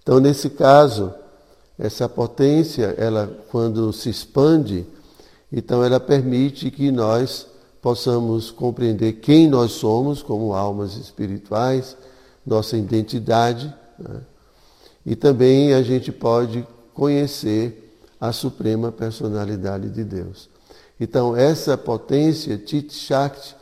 Então, 0.03 0.19
nesse 0.19 0.49
caso, 0.49 1.13
essa 1.77 2.09
potência, 2.09 2.93
ela 2.97 3.31
quando 3.49 3.93
se 3.93 4.09
expande, 4.09 4.85
então 5.51 5.83
ela 5.83 5.99
permite 5.99 6.69
que 6.69 6.91
nós 6.91 7.47
possamos 7.81 8.51
compreender 8.51 9.13
quem 9.13 9.47
nós 9.47 9.71
somos 9.71 10.21
como 10.21 10.53
almas 10.53 10.95
espirituais, 10.95 11.95
nossa 12.45 12.75
identidade, 12.75 13.73
né? 13.97 14.21
E 15.05 15.15
também 15.15 15.73
a 15.73 15.81
gente 15.81 16.11
pode 16.11 16.67
conhecer 16.93 17.97
a 18.19 18.33
suprema 18.33 18.91
personalidade 18.91 19.89
de 19.89 20.03
Deus. 20.03 20.49
Então, 20.99 21.35
essa 21.35 21.77
potência, 21.77 22.57
Tit 22.57 22.93
Shakti, 22.93 23.55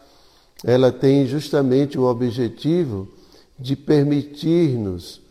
ela 0.64 0.92
tem 0.92 1.26
justamente 1.26 1.98
o 1.98 2.04
objetivo 2.04 3.08
de 3.60 3.76
permitir-nos 3.76 5.22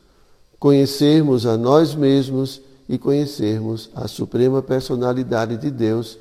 conhecermos 0.59 1.47
a 1.47 1.57
nós 1.57 1.95
mesmos 1.95 2.61
e 2.89 2.99
conhecermos 2.99 3.91
a 3.95 4.09
suprema 4.09 4.63
personalidade 4.63 5.57
de 5.57 5.71
Deus 5.71 6.19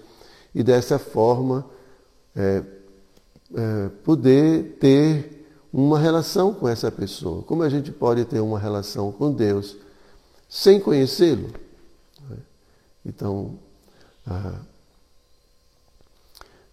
e 0.53 0.63
dessa 0.63 0.97
forma 0.97 1.65
é, 2.35 2.63
é, 3.55 3.89
poder 4.03 4.77
ter 4.79 5.47
uma 5.71 5.99
relação 5.99 6.53
com 6.53 6.67
essa 6.67 6.91
pessoa. 6.91 7.43
Como 7.43 7.61
a 7.63 7.69
gente 7.69 7.91
pode 7.91 8.25
ter 8.25 8.39
uma 8.39 8.57
relação 8.57 9.11
com 9.11 9.31
Deus 9.31 9.75
sem 10.49 10.79
conhecê-lo? 10.79 11.49
Então, 13.05 13.59
ah, 14.25 14.59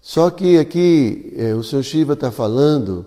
só 0.02 0.30
que 0.30 0.58
aqui 0.58 1.32
é, 1.36 1.54
o 1.54 1.62
Sr. 1.62 1.84
Shiva 1.84 2.12
está 2.14 2.32
falando 2.32 3.06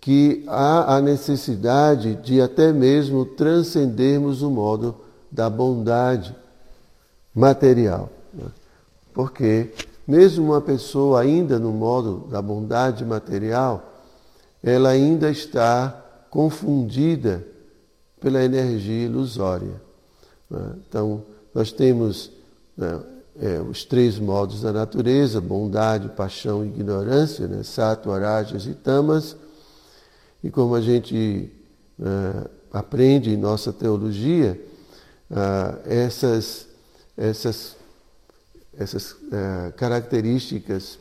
que 0.00 0.44
há 0.46 0.96
a 0.96 1.00
necessidade 1.00 2.14
de 2.14 2.40
até 2.40 2.72
mesmo 2.72 3.26
transcendermos 3.26 4.40
o 4.40 4.48
modo 4.48 4.94
da 5.30 5.50
bondade 5.50 6.34
material. 7.34 8.08
Né? 8.32 8.46
Porque 9.12 9.72
mesmo 10.06 10.46
uma 10.52 10.60
pessoa 10.60 11.20
ainda 11.20 11.58
no 11.58 11.72
modo 11.72 12.28
da 12.30 12.40
bondade 12.40 13.04
material, 13.04 13.92
ela 14.62 14.90
ainda 14.90 15.30
está 15.30 16.00
confundida 16.30 17.44
pela 18.20 18.42
energia 18.42 19.06
ilusória. 19.06 19.82
Né? 20.48 20.74
Então, 20.88 21.22
nós 21.52 21.72
temos 21.72 22.30
né, 22.76 23.00
é, 23.40 23.58
os 23.58 23.84
três 23.84 24.18
modos 24.18 24.60
da 24.60 24.70
natureza, 24.70 25.40
bondade, 25.40 26.10
paixão 26.10 26.62
e 26.62 26.68
ignorância, 26.68 27.48
né? 27.48 27.62
sattva, 27.62 28.18
rajas 28.18 28.66
e 28.66 28.74
tamas, 28.74 29.34
e 30.44 30.50
como 30.50 30.74
a 30.74 30.80
gente 30.80 31.50
é, 31.98 32.48
aprende 32.70 33.30
em 33.30 33.38
nossa 33.38 33.72
teologia, 33.72 34.60
é, 35.30 36.04
essas, 36.04 36.66
essas, 37.16 37.76
essas 38.76 39.16
é, 39.32 39.72
características 39.72 40.98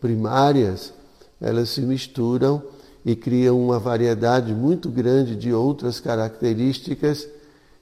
primárias, 0.00 0.94
elas 1.40 1.68
se 1.68 1.82
misturam 1.82 2.62
e 3.04 3.14
criam 3.14 3.60
uma 3.62 3.78
variedade 3.78 4.54
muito 4.54 4.88
grande 4.88 5.36
de 5.36 5.52
outras 5.52 6.00
características 6.00 7.28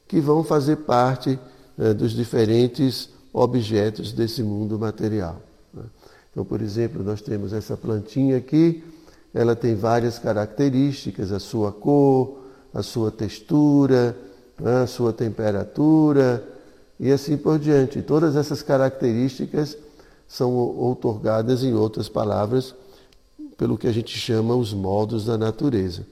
que 0.08 0.20
vão 0.20 0.42
fazer 0.42 0.76
parte 0.76 1.38
né, 1.76 1.94
dos 1.94 2.12
diferentes 2.12 3.08
objetos 3.32 4.12
desse 4.12 4.42
mundo 4.42 4.78
material. 4.78 5.40
Né. 5.72 5.84
Então, 6.30 6.44
por 6.44 6.60
exemplo, 6.60 7.02
nós 7.02 7.20
temos 7.20 7.52
essa 7.52 7.76
plantinha 7.76 8.36
aqui, 8.36 8.84
ela 9.34 9.54
tem 9.56 9.74
várias 9.74 10.18
características, 10.18 11.32
a 11.32 11.38
sua 11.38 11.72
cor, 11.72 12.38
a 12.72 12.82
sua 12.82 13.10
textura, 13.10 14.16
né, 14.58 14.82
a 14.82 14.86
sua 14.86 15.12
temperatura 15.12 16.42
e 16.98 17.10
assim 17.10 17.36
por 17.36 17.58
diante. 17.58 18.02
Todas 18.02 18.36
essas 18.36 18.62
características 18.62 19.76
são 20.28 20.52
outorgadas, 20.52 21.64
em 21.64 21.74
outras 21.74 22.08
palavras, 22.08 22.74
pelo 23.56 23.76
que 23.76 23.88
a 23.88 23.92
gente 23.92 24.16
chama 24.16 24.54
os 24.54 24.72
modos 24.72 25.24
da 25.24 25.36
natureza. 25.36 26.06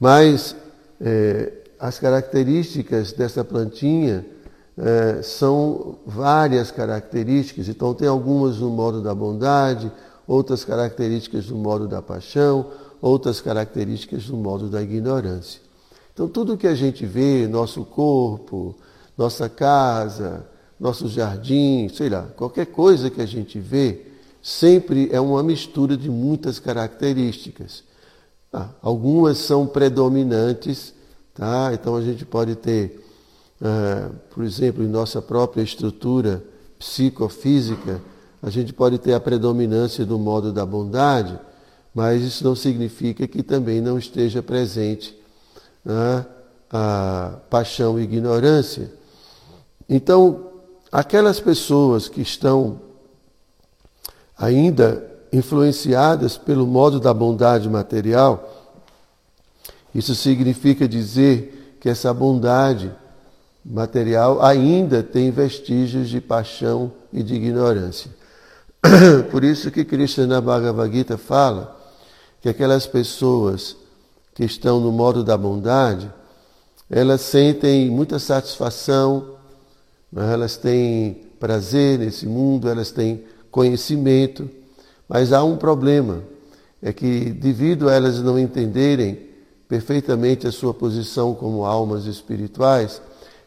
Mas 0.00 0.56
é, 1.00 1.52
as 1.78 1.98
características 1.98 3.12
dessa 3.12 3.44
plantinha 3.44 4.24
é, 4.76 5.22
são 5.22 5.96
várias 6.06 6.70
características, 6.70 7.68
então 7.68 7.94
tem 7.94 8.08
algumas 8.08 8.58
no 8.58 8.70
modo 8.70 9.00
da 9.02 9.14
bondade, 9.14 9.90
outras 10.26 10.64
características 10.64 11.48
no 11.48 11.56
modo 11.56 11.86
da 11.86 12.02
paixão, 12.02 12.66
outras 13.00 13.40
características 13.40 14.24
do 14.24 14.36
modo 14.36 14.68
da 14.68 14.82
ignorância. 14.82 15.60
Então, 16.12 16.28
tudo 16.28 16.56
que 16.56 16.66
a 16.66 16.74
gente 16.74 17.04
vê, 17.04 17.46
nosso 17.46 17.84
corpo, 17.84 18.74
nossa 19.18 19.48
casa, 19.48 20.46
nosso 20.78 21.08
jardim, 21.08 21.88
sei 21.88 22.08
lá, 22.08 22.22
qualquer 22.36 22.66
coisa 22.66 23.10
que 23.10 23.20
a 23.20 23.26
gente 23.26 23.58
vê, 23.58 24.06
sempre 24.42 25.08
é 25.12 25.20
uma 25.20 25.42
mistura 25.42 25.96
de 25.96 26.08
muitas 26.08 26.58
características. 26.58 27.82
Ah, 28.52 28.68
algumas 28.80 29.38
são 29.38 29.66
predominantes, 29.66 30.94
tá? 31.34 31.72
então 31.74 31.96
a 31.96 32.02
gente 32.02 32.24
pode 32.24 32.54
ter, 32.54 33.03
ah, 33.66 34.10
por 34.28 34.44
exemplo, 34.44 34.84
em 34.84 34.86
nossa 34.86 35.22
própria 35.22 35.62
estrutura 35.62 36.44
psicofísica, 36.78 37.98
a 38.42 38.50
gente 38.50 38.74
pode 38.74 38.98
ter 38.98 39.14
a 39.14 39.20
predominância 39.20 40.04
do 40.04 40.18
modo 40.18 40.52
da 40.52 40.66
bondade, 40.66 41.38
mas 41.94 42.22
isso 42.22 42.44
não 42.44 42.54
significa 42.54 43.26
que 43.26 43.42
também 43.42 43.80
não 43.80 43.98
esteja 43.98 44.42
presente 44.42 45.18
né, 45.82 46.26
a 46.70 47.38
paixão 47.48 47.98
e 47.98 48.02
ignorância. 48.02 48.92
Então, 49.88 50.50
aquelas 50.92 51.40
pessoas 51.40 52.06
que 52.06 52.20
estão 52.20 52.78
ainda 54.36 55.10
influenciadas 55.32 56.36
pelo 56.36 56.66
modo 56.66 57.00
da 57.00 57.14
bondade 57.14 57.66
material, 57.70 58.76
isso 59.94 60.14
significa 60.14 60.86
dizer 60.86 61.78
que 61.80 61.88
essa 61.88 62.12
bondade 62.12 62.92
material 63.64 64.42
ainda 64.42 65.02
tem 65.02 65.30
vestígios 65.30 66.08
de 66.08 66.20
paixão 66.20 66.92
e 67.12 67.22
de 67.22 67.34
ignorância. 67.34 68.10
Por 69.30 69.42
isso 69.42 69.70
que 69.70 69.84
Krishna 69.84 70.40
Bhagavad 70.40 70.92
Gita 70.92 71.16
fala 71.16 71.80
que 72.42 72.48
aquelas 72.48 72.86
pessoas 72.86 73.76
que 74.34 74.44
estão 74.44 74.80
no 74.80 74.92
modo 74.92 75.24
da 75.24 75.38
bondade, 75.38 76.12
elas 76.90 77.22
sentem 77.22 77.88
muita 77.88 78.18
satisfação, 78.18 79.36
né? 80.12 80.32
elas 80.32 80.56
têm 80.56 81.22
prazer 81.40 81.98
nesse 81.98 82.26
mundo, 82.26 82.68
elas 82.68 82.90
têm 82.90 83.24
conhecimento, 83.50 84.50
mas 85.08 85.32
há 85.32 85.42
um 85.42 85.56
problema, 85.56 86.22
é 86.82 86.92
que 86.92 87.30
devido 87.30 87.88
a 87.88 87.94
elas 87.94 88.20
não 88.20 88.38
entenderem 88.38 89.18
perfeitamente 89.68 90.46
a 90.46 90.52
sua 90.52 90.74
posição 90.74 91.34
como 91.34 91.64
almas 91.64 92.04
espirituais, 92.04 93.00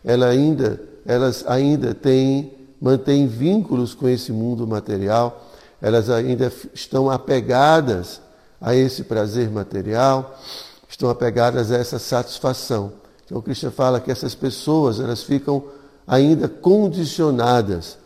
ela 0.07 0.27
ainda, 0.27 0.81
elas 1.05 1.43
ainda 1.45 1.93
têm, 1.93 2.53
mantêm 2.79 3.27
vínculos 3.27 3.93
com 3.93 4.07
esse 4.07 4.31
mundo 4.31 4.65
material, 4.65 5.51
elas 5.81 6.09
ainda 6.09 6.49
estão 6.73 7.11
apegadas 7.11 8.21
a 8.61 8.73
esse 8.73 9.03
prazer 9.03 9.51
material, 9.51 10.39
estão 10.87 11.09
apegadas 11.09 11.73
a 11.73 11.75
essa 11.75 11.99
satisfação. 11.99 12.93
Então, 13.25 13.41
Cristo 13.41 13.69
fala 13.69 13.99
que 13.99 14.09
essas 14.09 14.33
pessoas 14.33 15.01
elas 15.01 15.23
ficam 15.23 15.61
ainda 16.07 16.47
condicionadas 16.47 17.97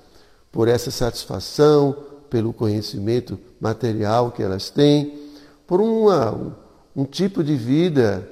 por 0.51 0.67
essa 0.67 0.89
satisfação, 0.89 1.95
pelo 2.31 2.51
conhecimento 2.51 3.37
material 3.59 4.31
que 4.31 4.41
elas 4.41 4.71
têm, 4.71 5.29
por 5.67 5.79
uma, 5.79 6.31
um, 6.31 6.51
um 6.95 7.05
tipo 7.05 7.43
de 7.43 7.55
vida 7.55 8.27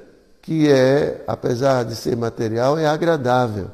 que 0.49 0.67
é, 0.67 1.23
apesar 1.27 1.85
de 1.85 1.95
ser 1.95 2.17
material, 2.17 2.75
é 2.75 2.87
agradável. 2.87 3.69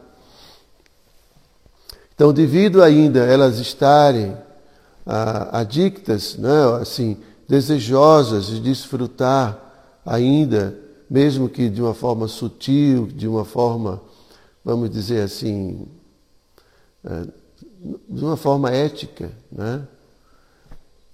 Então, 2.14 2.34
devido 2.34 2.84
ainda 2.84 3.22
elas 3.22 3.60
estarem 3.60 4.36
ah, 5.06 5.58
adictas, 5.58 6.36
né, 6.36 6.52
assim, 6.82 7.16
desejosas 7.48 8.48
de 8.48 8.60
desfrutar 8.60 9.58
ainda, 10.06 10.78
mesmo 11.10 11.48
que 11.48 11.70
de 11.70 11.82
uma 11.82 11.94
forma 11.94 12.28
sutil, 12.28 13.08
de 13.08 13.26
uma 13.26 13.46
forma, 13.46 14.02
vamos 14.62 14.90
dizer 14.90 15.22
assim, 15.22 15.88
é, 17.06 17.24
de 18.10 18.22
uma 18.22 18.36
forma 18.36 18.70
ética, 18.70 19.32
né? 19.50 19.82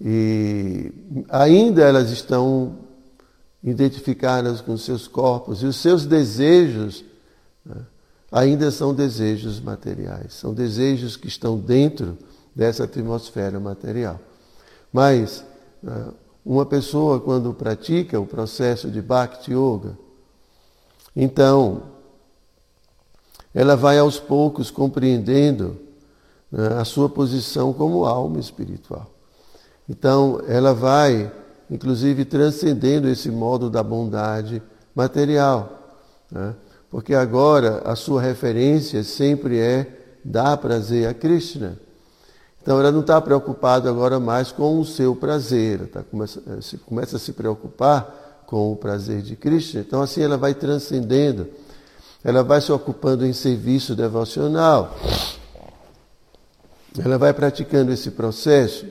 E 0.00 0.90
ainda 1.28 1.84
elas 1.84 2.10
estão 2.10 2.78
identificadas 3.62 4.60
com 4.60 4.76
seus 4.76 5.06
corpos 5.06 5.62
e 5.62 5.66
os 5.66 5.76
seus 5.76 6.04
desejos 6.04 7.04
né, 7.64 7.76
ainda 8.30 8.70
são 8.70 8.94
desejos 8.94 9.60
materiais, 9.60 10.34
são 10.34 10.52
desejos 10.52 11.16
que 11.16 11.28
estão 11.28 11.58
dentro 11.58 12.18
dessa 12.54 12.84
atmosfera 12.84 13.60
material. 13.60 14.18
Mas 14.92 15.44
né, 15.82 16.08
uma 16.44 16.66
pessoa, 16.66 17.20
quando 17.20 17.54
pratica 17.54 18.18
o 18.18 18.26
processo 18.26 18.90
de 18.90 19.00
Bhakti 19.00 19.52
Yoga, 19.52 19.96
então 21.14 21.82
ela 23.54 23.76
vai 23.76 23.98
aos 23.98 24.18
poucos 24.18 24.70
compreendendo 24.70 25.78
né, 26.50 26.68
a 26.78 26.84
sua 26.84 27.08
posição 27.08 27.72
como 27.72 28.04
alma 28.04 28.40
espiritual. 28.40 29.10
Então 29.88 30.40
ela 30.46 30.72
vai, 30.72 31.30
inclusive, 31.72 32.26
transcendendo 32.26 33.08
esse 33.08 33.30
modo 33.30 33.70
da 33.70 33.82
bondade 33.82 34.62
material. 34.94 35.96
Né? 36.30 36.54
Porque 36.90 37.14
agora 37.14 37.80
a 37.86 37.96
sua 37.96 38.20
referência 38.20 39.02
sempre 39.02 39.58
é 39.58 39.86
dar 40.22 40.58
prazer 40.58 41.08
a 41.08 41.14
Krishna. 41.14 41.78
Então 42.60 42.78
ela 42.78 42.92
não 42.92 43.00
está 43.00 43.18
preocupada 43.22 43.88
agora 43.88 44.20
mais 44.20 44.52
com 44.52 44.78
o 44.78 44.84
seu 44.84 45.16
prazer, 45.16 45.88
tá, 45.88 46.02
começa, 46.02 46.42
eh, 46.46 46.76
começa 46.86 47.16
a 47.16 47.18
se 47.18 47.32
preocupar 47.32 48.44
com 48.46 48.70
o 48.70 48.76
prazer 48.76 49.22
de 49.22 49.34
Krishna. 49.34 49.80
Então 49.80 50.02
assim 50.02 50.22
ela 50.22 50.36
vai 50.36 50.54
transcendendo, 50.54 51.48
ela 52.22 52.44
vai 52.44 52.60
se 52.60 52.70
ocupando 52.70 53.24
em 53.26 53.32
serviço 53.32 53.96
devocional, 53.96 54.94
ela 57.02 57.16
vai 57.16 57.32
praticando 57.32 57.90
esse 57.90 58.10
processo. 58.10 58.84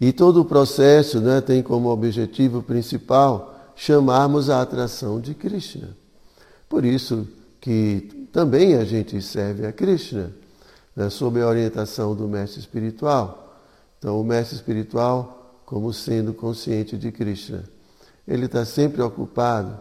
E 0.00 0.12
todo 0.12 0.40
o 0.40 0.44
processo 0.44 1.20
né, 1.20 1.40
tem 1.40 1.62
como 1.62 1.90
objetivo 1.90 2.62
principal 2.62 3.72
chamarmos 3.76 4.48
a 4.48 4.62
atração 4.62 5.20
de 5.20 5.34
Krishna. 5.34 5.90
Por 6.68 6.84
isso 6.84 7.28
que 7.60 8.28
também 8.32 8.76
a 8.76 8.84
gente 8.84 9.20
serve 9.20 9.66
a 9.66 9.72
Krishna 9.72 10.32
né, 10.96 11.10
sob 11.10 11.40
a 11.40 11.46
orientação 11.46 12.14
do 12.14 12.26
mestre 12.26 12.60
espiritual. 12.60 13.58
Então, 13.98 14.20
o 14.20 14.24
mestre 14.24 14.56
espiritual, 14.56 15.62
como 15.66 15.92
sendo 15.92 16.32
consciente 16.32 16.96
de 16.96 17.12
Krishna, 17.12 17.64
ele 18.26 18.46
está 18.46 18.64
sempre 18.64 19.02
ocupado 19.02 19.78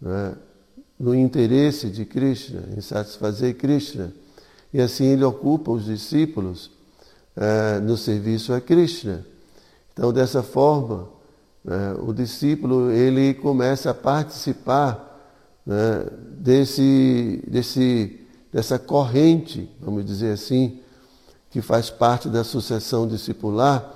né, 0.00 0.34
no 0.98 1.14
interesse 1.14 1.88
de 1.88 2.04
Krishna, 2.04 2.64
em 2.76 2.80
satisfazer 2.80 3.56
Krishna. 3.56 4.12
E 4.72 4.80
assim 4.80 5.06
ele 5.06 5.24
ocupa 5.24 5.70
os 5.70 5.84
discípulos 5.84 6.70
é, 7.36 7.78
no 7.80 7.96
serviço 7.96 8.52
a 8.52 8.60
Krishna. 8.60 9.24
Então, 9.96 10.12
dessa 10.12 10.42
forma, 10.42 11.08
né, 11.64 11.96
o 12.06 12.12
discípulo 12.12 12.90
ele 12.90 13.32
começa 13.32 13.90
a 13.90 13.94
participar 13.94 15.32
né, 15.64 16.06
desse, 16.38 17.42
desse 17.48 18.26
dessa 18.56 18.78
corrente, 18.78 19.68
vamos 19.78 20.02
dizer 20.04 20.32
assim, 20.32 20.80
que 21.50 21.60
faz 21.60 21.90
parte 21.90 22.26
da 22.28 22.42
sucessão 22.42 23.06
discipular, 23.06 23.94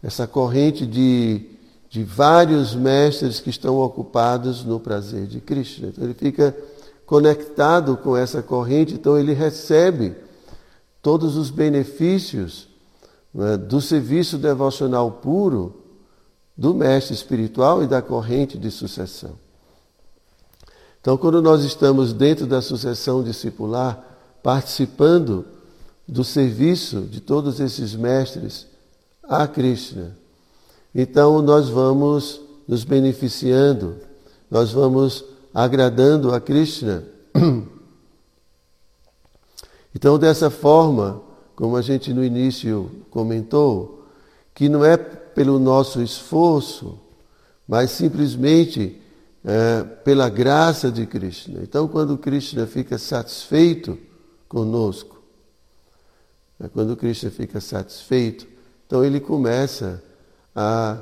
essa 0.00 0.28
corrente 0.28 0.86
de, 0.86 1.46
de 1.90 2.04
vários 2.04 2.72
mestres 2.72 3.40
que 3.40 3.50
estão 3.50 3.78
ocupados 3.78 4.64
no 4.64 4.78
prazer 4.78 5.26
de 5.26 5.40
Krishna. 5.40 5.88
Então 5.88 6.04
ele 6.04 6.14
fica 6.14 6.56
conectado 7.04 7.96
com 7.96 8.16
essa 8.16 8.40
corrente, 8.42 8.94
então 8.94 9.18
ele 9.18 9.32
recebe 9.32 10.14
todos 11.02 11.36
os 11.36 11.50
benefícios 11.50 12.68
né, 13.32 13.56
do 13.56 13.80
serviço 13.80 14.38
devocional 14.38 15.10
puro 15.10 15.82
do 16.56 16.72
mestre 16.72 17.14
espiritual 17.14 17.82
e 17.82 17.86
da 17.86 18.00
corrente 18.00 18.56
de 18.56 18.70
sucessão. 18.70 19.32
Então, 21.00 21.16
quando 21.16 21.42
nós 21.42 21.62
estamos 21.62 22.12
dentro 22.12 22.46
da 22.46 22.60
sucessão 22.60 23.22
discipular, 23.22 24.02
participando 24.42 25.44
do 26.08 26.24
serviço 26.24 27.02
de 27.02 27.20
todos 27.20 27.60
esses 27.60 27.94
mestres 27.94 28.66
a 29.22 29.46
Krishna, 29.46 30.16
então 30.94 31.42
nós 31.42 31.68
vamos 31.68 32.40
nos 32.66 32.84
beneficiando, 32.84 33.96
nós 34.50 34.72
vamos 34.72 35.24
agradando 35.52 36.34
a 36.34 36.40
Krishna. 36.40 37.04
Então, 39.98 40.18
dessa 40.18 40.50
forma, 40.50 41.22
como 41.56 41.74
a 41.74 41.82
gente 41.82 42.12
no 42.12 42.22
início 42.22 42.90
comentou, 43.10 44.06
que 44.54 44.68
não 44.68 44.84
é 44.84 44.96
pelo 44.96 45.58
nosso 45.58 46.02
esforço, 46.02 46.98
mas 47.66 47.90
simplesmente 47.90 49.00
é, 49.42 49.82
pela 49.82 50.28
graça 50.28 50.90
de 50.92 51.06
Krishna. 51.06 51.60
Então, 51.62 51.88
quando 51.88 52.18
Krishna 52.18 52.66
fica 52.66 52.98
satisfeito 52.98 53.98
conosco, 54.46 55.16
é, 56.60 56.68
quando 56.68 56.96
Krishna 56.96 57.30
fica 57.30 57.58
satisfeito, 57.58 58.46
então 58.86 59.02
ele 59.02 59.18
começa 59.18 60.02
a 60.54 60.98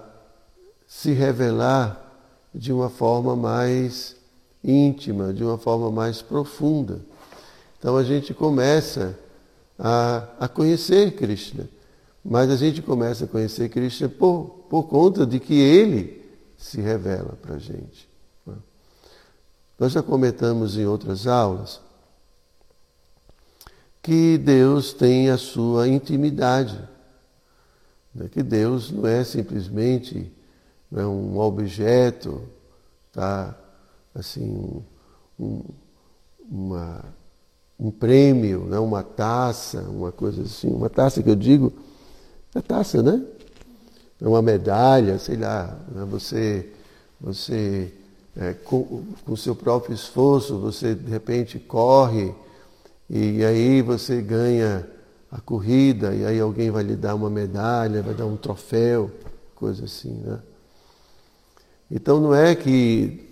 se 0.86 1.12
revelar 1.12 2.00
de 2.54 2.72
uma 2.72 2.88
forma 2.88 3.34
mais 3.34 4.14
íntima, 4.62 5.32
de 5.32 5.42
uma 5.42 5.58
forma 5.58 5.90
mais 5.90 6.22
profunda. 6.22 7.00
Então 7.78 7.96
a 7.96 8.04
gente 8.04 8.32
começa 8.32 9.18
a, 9.78 10.28
a 10.40 10.48
conhecer 10.48 11.14
Krishna, 11.16 11.68
mas 12.24 12.50
a 12.50 12.56
gente 12.56 12.80
começa 12.80 13.24
a 13.24 13.28
conhecer 13.28 13.68
Krishna 13.68 14.08
por, 14.08 14.66
por 14.70 14.84
conta 14.84 15.26
de 15.26 15.38
que 15.38 15.54
ele 15.54 16.24
se 16.56 16.80
revela 16.80 17.36
para 17.42 17.56
a 17.56 17.58
gente. 17.58 18.08
Né? 18.46 18.54
Nós 19.78 19.92
já 19.92 20.02
comentamos 20.02 20.76
em 20.76 20.86
outras 20.86 21.26
aulas 21.26 21.80
que 24.02 24.36
Deus 24.36 24.92
tem 24.92 25.30
a 25.30 25.38
sua 25.38 25.88
intimidade, 25.88 26.78
né? 28.14 28.28
que 28.28 28.42
Deus 28.42 28.90
não 28.90 29.06
é 29.06 29.24
simplesmente 29.24 30.30
né, 30.90 31.04
um 31.06 31.38
objeto, 31.38 32.42
tá? 33.12 33.58
assim, 34.14 34.84
um, 35.38 35.62
uma, 36.50 37.04
um 37.84 37.90
prêmio, 37.90 38.60
né, 38.64 38.78
uma 38.78 39.02
taça, 39.02 39.82
uma 39.82 40.10
coisa 40.10 40.40
assim, 40.40 40.68
uma 40.68 40.88
taça 40.88 41.22
que 41.22 41.28
eu 41.28 41.36
digo, 41.36 41.70
é 42.54 42.62
taça, 42.62 43.02
né? 43.02 43.22
É 44.22 44.26
uma 44.26 44.40
medalha, 44.40 45.18
sei 45.18 45.36
lá, 45.36 45.78
né? 45.94 46.06
você, 46.08 46.70
você 47.20 47.92
é, 48.34 48.54
com 48.54 49.04
o 49.26 49.36
seu 49.36 49.54
próprio 49.54 49.94
esforço, 49.94 50.58
você 50.58 50.94
de 50.94 51.10
repente 51.10 51.58
corre 51.58 52.34
e 53.10 53.44
aí 53.44 53.82
você 53.82 54.22
ganha 54.22 54.88
a 55.30 55.38
corrida 55.38 56.14
e 56.14 56.24
aí 56.24 56.40
alguém 56.40 56.70
vai 56.70 56.84
lhe 56.84 56.96
dar 56.96 57.14
uma 57.14 57.28
medalha, 57.28 58.02
vai 58.02 58.14
dar 58.14 58.24
um 58.24 58.36
troféu, 58.36 59.10
coisa 59.54 59.84
assim, 59.84 60.22
né? 60.24 60.38
Então 61.90 62.18
não 62.18 62.34
é 62.34 62.54
que, 62.54 63.28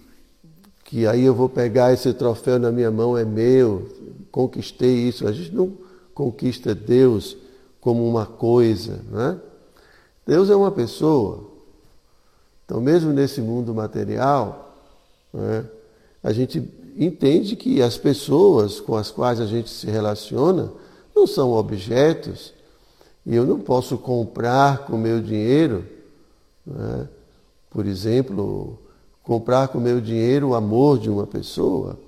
que 0.84 1.06
aí 1.06 1.24
eu 1.24 1.34
vou 1.34 1.48
pegar 1.48 1.90
esse 1.94 2.12
troféu 2.12 2.58
na 2.58 2.70
minha 2.70 2.90
mão, 2.90 3.16
é 3.16 3.24
meu, 3.24 3.88
conquistei 4.32 5.06
isso. 5.08 5.28
A 5.28 5.32
gente 5.32 5.54
não 5.54 5.72
conquista 6.12 6.74
Deus 6.74 7.36
como 7.80 8.08
uma 8.08 8.26
coisa, 8.26 9.00
né? 9.10 9.38
Deus 10.26 10.50
é 10.50 10.56
uma 10.56 10.72
pessoa. 10.72 11.44
Então, 12.64 12.80
mesmo 12.80 13.12
nesse 13.12 13.40
mundo 13.40 13.72
material, 13.74 14.76
né, 15.32 15.64
a 16.22 16.32
gente 16.32 16.68
entende 16.96 17.54
que 17.54 17.80
as 17.80 17.96
pessoas 17.96 18.80
com 18.80 18.96
as 18.96 19.10
quais 19.10 19.40
a 19.40 19.46
gente 19.46 19.70
se 19.70 19.86
relaciona 19.86 20.72
não 21.14 21.26
são 21.26 21.52
objetos 21.52 22.52
e 23.24 23.34
eu 23.34 23.46
não 23.46 23.60
posso 23.60 23.96
comprar 23.98 24.86
com 24.86 24.96
meu 24.96 25.20
dinheiro 25.20 25.84
né, 26.66 27.08
por 27.70 27.86
exemplo, 27.86 28.78
comprar 29.22 29.68
com 29.68 29.78
meu 29.78 30.00
dinheiro 30.00 30.50
o 30.50 30.54
amor 30.54 30.98
de 30.98 31.08
uma 31.10 31.26
pessoa. 31.26 31.98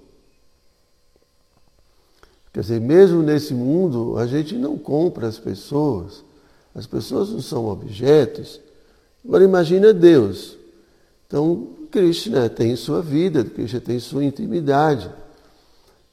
Quer 2.55 2.61
dizer, 2.61 2.81
mesmo 2.81 3.21
nesse 3.21 3.53
mundo, 3.53 4.17
a 4.17 4.29
gente 4.29 4.55
não 4.55 4.79
compra 4.79 5.27
as 5.27 5.41
pessoas. 5.41 6.23
As 6.73 6.87
pessoas 6.87 7.31
não 7.31 7.41
são 7.43 7.67
objetos. 7.67 8.61
Agora 9.25 9.43
imagina 9.43 9.93
Deus. 9.93 10.57
Então, 11.27 11.67
Krishna 11.91 12.49
tem 12.49 12.77
sua 12.77 13.03
vida, 13.03 13.45
Krishna 13.45 13.81
tem 13.81 13.99
sua 13.99 14.25
intimidade. 14.25 15.11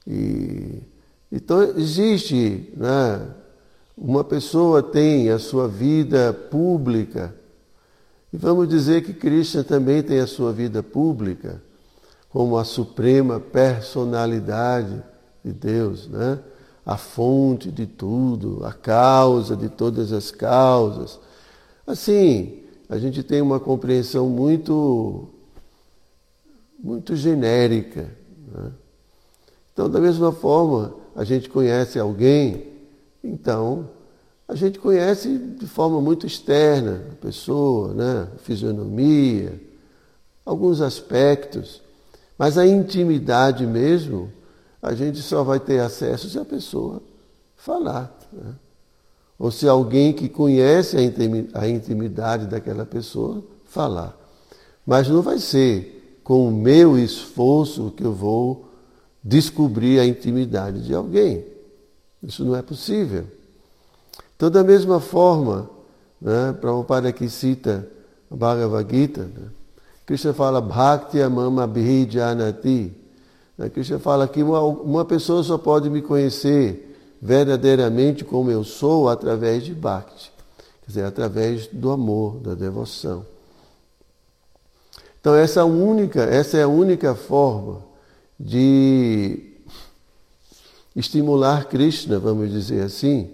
E, 0.07 0.79
então 1.31 1.61
existe, 1.77 2.73
né? 2.75 3.21
uma 3.95 4.23
pessoa 4.23 4.81
tem 4.81 5.29
a 5.29 5.37
sua 5.37 5.67
vida 5.67 6.33
pública, 6.33 7.35
e 8.33 8.37
vamos 8.37 8.67
dizer 8.67 9.03
que 9.03 9.13
Krishna 9.13 9.63
também 9.63 10.01
tem 10.01 10.19
a 10.19 10.25
sua 10.25 10.51
vida 10.51 10.81
pública 10.81 11.61
como 12.29 12.57
a 12.57 12.63
suprema 12.63 13.39
personalidade 13.39 15.03
de 15.43 15.51
Deus, 15.51 16.07
né? 16.07 16.39
a 16.85 16.97
fonte 16.97 17.71
de 17.71 17.85
tudo, 17.85 18.65
a 18.65 18.73
causa 18.73 19.55
de 19.55 19.69
todas 19.69 20.11
as 20.11 20.31
causas. 20.31 21.19
Assim, 21.85 22.63
a 22.89 22.97
gente 22.97 23.23
tem 23.23 23.41
uma 23.41 23.59
compreensão 23.59 24.27
muito, 24.27 25.29
muito 26.79 27.15
genérica. 27.15 28.09
Né? 28.53 28.71
Então, 29.73 29.89
da 29.89 29.99
mesma 29.99 30.31
forma, 30.31 30.93
a 31.15 31.23
gente 31.23 31.49
conhece 31.49 31.99
alguém, 31.99 32.67
então 33.23 33.89
a 34.47 34.55
gente 34.55 34.79
conhece 34.79 35.37
de 35.37 35.65
forma 35.65 36.01
muito 36.01 36.27
externa 36.27 37.01
a 37.11 37.15
pessoa, 37.15 37.93
né? 37.93 38.27
a 38.35 38.37
fisionomia, 38.39 39.57
alguns 40.45 40.81
aspectos, 40.81 41.81
mas 42.37 42.57
a 42.57 42.65
intimidade 42.65 43.65
mesmo, 43.65 44.29
a 44.81 44.93
gente 44.95 45.21
só 45.21 45.43
vai 45.43 45.59
ter 45.59 45.79
acesso 45.79 46.29
se 46.29 46.39
a 46.39 46.45
pessoa 46.45 47.01
falar. 47.55 48.11
Né? 48.33 48.55
Ou 49.37 49.51
se 49.51 49.67
alguém 49.67 50.13
que 50.13 50.27
conhece 50.27 50.97
a 51.53 51.67
intimidade 51.67 52.47
daquela 52.47 52.85
pessoa 52.85 53.43
falar. 53.65 54.17
Mas 54.85 55.07
não 55.07 55.21
vai 55.21 55.39
ser 55.39 56.19
com 56.23 56.47
o 56.47 56.51
meu 56.51 56.97
esforço 56.97 57.93
que 57.95 58.03
eu 58.03 58.13
vou 58.13 58.69
descobrir 59.23 59.99
a 59.99 60.05
intimidade 60.05 60.83
de 60.83 60.93
alguém. 60.93 61.45
Isso 62.23 62.43
não 62.43 62.55
é 62.55 62.61
possível. 62.61 63.25
Então, 64.35 64.49
da 64.49 64.63
mesma 64.63 64.99
forma, 64.99 65.69
né, 66.19 66.53
Prabhupada 66.59 67.09
aqui 67.09 67.29
cita 67.29 67.87
Bhagavad 68.29 68.89
Gita, 68.89 69.23
né, 69.23 69.49
Krishna 70.05 70.33
fala 70.33 70.59
Bhakti 70.59 71.21
Amama 71.21 71.67
Bhijanati. 71.67 73.00
Né, 73.57 73.69
Krishna 73.69 73.99
fala 73.99 74.27
que 74.27 74.41
uma, 74.41 74.61
uma 74.61 75.05
pessoa 75.05 75.43
só 75.43 75.57
pode 75.57 75.89
me 75.89 76.01
conhecer 76.01 76.87
verdadeiramente 77.21 78.25
como 78.25 78.49
eu 78.49 78.63
sou 78.63 79.07
através 79.07 79.63
de 79.63 79.73
Bhakti, 79.73 80.31
quer 80.81 80.87
dizer, 80.87 81.05
através 81.05 81.67
do 81.67 81.91
amor, 81.91 82.37
da 82.37 82.55
devoção. 82.55 83.25
Então 85.19 85.35
essa, 85.35 85.63
única, 85.63 86.23
essa 86.23 86.57
é 86.57 86.63
a 86.63 86.67
única 86.67 87.13
forma 87.13 87.83
de 88.39 89.51
estimular 90.95 91.65
Krishna, 91.65 92.17
vamos 92.17 92.49
dizer 92.49 92.81
assim, 92.81 93.29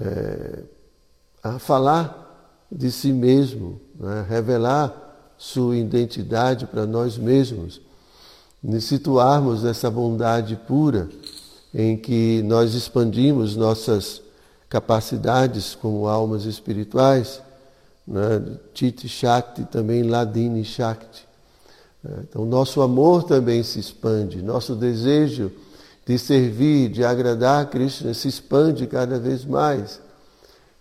é, 0.00 0.62
a 1.42 1.58
falar 1.58 2.20
de 2.70 2.90
si 2.92 3.12
mesmo, 3.12 3.80
né? 3.98 4.24
revelar 4.28 5.08
sua 5.36 5.76
identidade 5.76 6.66
para 6.66 6.86
nós 6.86 7.18
mesmos, 7.18 7.80
nos 8.62 8.84
situarmos 8.84 9.62
nessa 9.62 9.90
bondade 9.90 10.56
pura 10.66 11.08
em 11.74 11.96
que 11.96 12.42
nós 12.42 12.74
expandimos 12.74 13.56
nossas 13.56 14.20
capacidades 14.68 15.74
como 15.74 16.06
almas 16.06 16.44
espirituais, 16.44 17.40
né? 18.06 18.42
Shakti, 19.06 19.64
também 19.64 20.02
Ladini 20.02 20.64
Shakti. 20.64 21.26
Né? 22.02 22.24
Então, 22.28 22.44
nosso 22.44 22.80
amor 22.82 23.24
também 23.24 23.62
se 23.62 23.78
expande, 23.78 24.42
nosso 24.42 24.74
desejo 24.74 25.50
de 26.10 26.18
servir, 26.18 26.88
de 26.88 27.04
agradar 27.04 27.62
a 27.62 27.64
Krishna 27.64 28.12
se 28.14 28.26
expande 28.26 28.86
cada 28.86 29.18
vez 29.18 29.44
mais. 29.44 30.00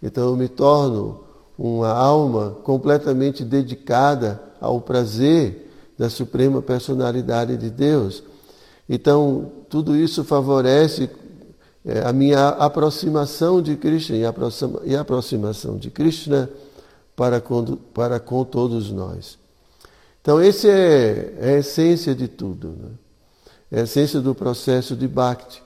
Então 0.01 0.29
eu 0.29 0.35
me 0.35 0.47
torno 0.47 1.19
uma 1.57 1.89
alma 1.89 2.57
completamente 2.63 3.43
dedicada 3.43 4.41
ao 4.59 4.81
prazer 4.81 5.68
da 5.99 6.09
suprema 6.09 6.61
personalidade 6.61 7.57
de 7.57 7.69
Deus. 7.69 8.23
Então 8.87 9.51
tudo 9.69 9.95
isso 9.95 10.23
favorece 10.23 11.09
é, 11.85 11.99
a 12.07 12.11
minha 12.11 12.47
aproximação 12.49 13.61
de 13.61 13.75
Krishna 13.75 14.17
e 14.85 14.95
a 14.95 15.01
aproximação 15.01 15.77
de 15.77 15.91
Krishna 15.91 16.49
para 17.15 17.41
com, 17.41 17.75
para 17.93 18.19
com 18.19 18.45
todos 18.45 18.89
nós. 18.91 19.37
Então, 20.21 20.39
essa 20.39 20.67
é, 20.67 21.33
é 21.39 21.55
a 21.55 21.57
essência 21.59 22.15
de 22.15 22.27
tudo. 22.27 22.69
Né? 22.69 22.89
é 23.71 23.81
a 23.81 23.83
essência 23.83 24.19
do 24.19 24.33
processo 24.33 24.95
de 24.95 25.07
Bhakti. 25.07 25.61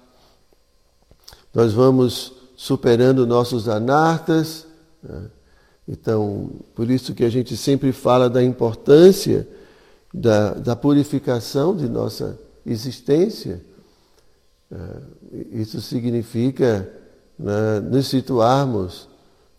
Nós 1.54 1.74
vamos 1.74 2.34
superando 2.56 3.28
nossos 3.28 3.70
anartas, 3.70 4.66
né? 5.02 5.26
então, 5.88 6.50
por 6.76 6.90
isso 6.90 7.14
que 7.14 7.24
a 7.24 7.30
gente 7.30 7.56
sempre 7.56 7.92
fala 7.92 8.30
da 8.30 8.44
importância 8.44 9.48
da, 10.14 10.54
da 10.54 10.76
purificação 10.76 11.76
de 11.76 11.90
nossa 11.90 12.38
existência. 12.66 13.62
É, 14.72 14.78
isso 15.54 15.82
significa 15.82 16.88
né, 17.38 17.80
nos 17.80 18.08
situarmos, 18.08 19.08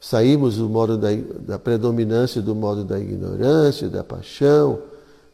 sairmos 0.01 0.57
do 0.57 0.69
modo 0.69 0.97
da, 0.97 1.09
da 1.41 1.59
predominância 1.59 2.41
do 2.41 2.55
modo 2.55 2.85
da 2.85 2.99
ignorância, 2.99 3.89
da 3.89 4.05
paixão, 4.05 4.81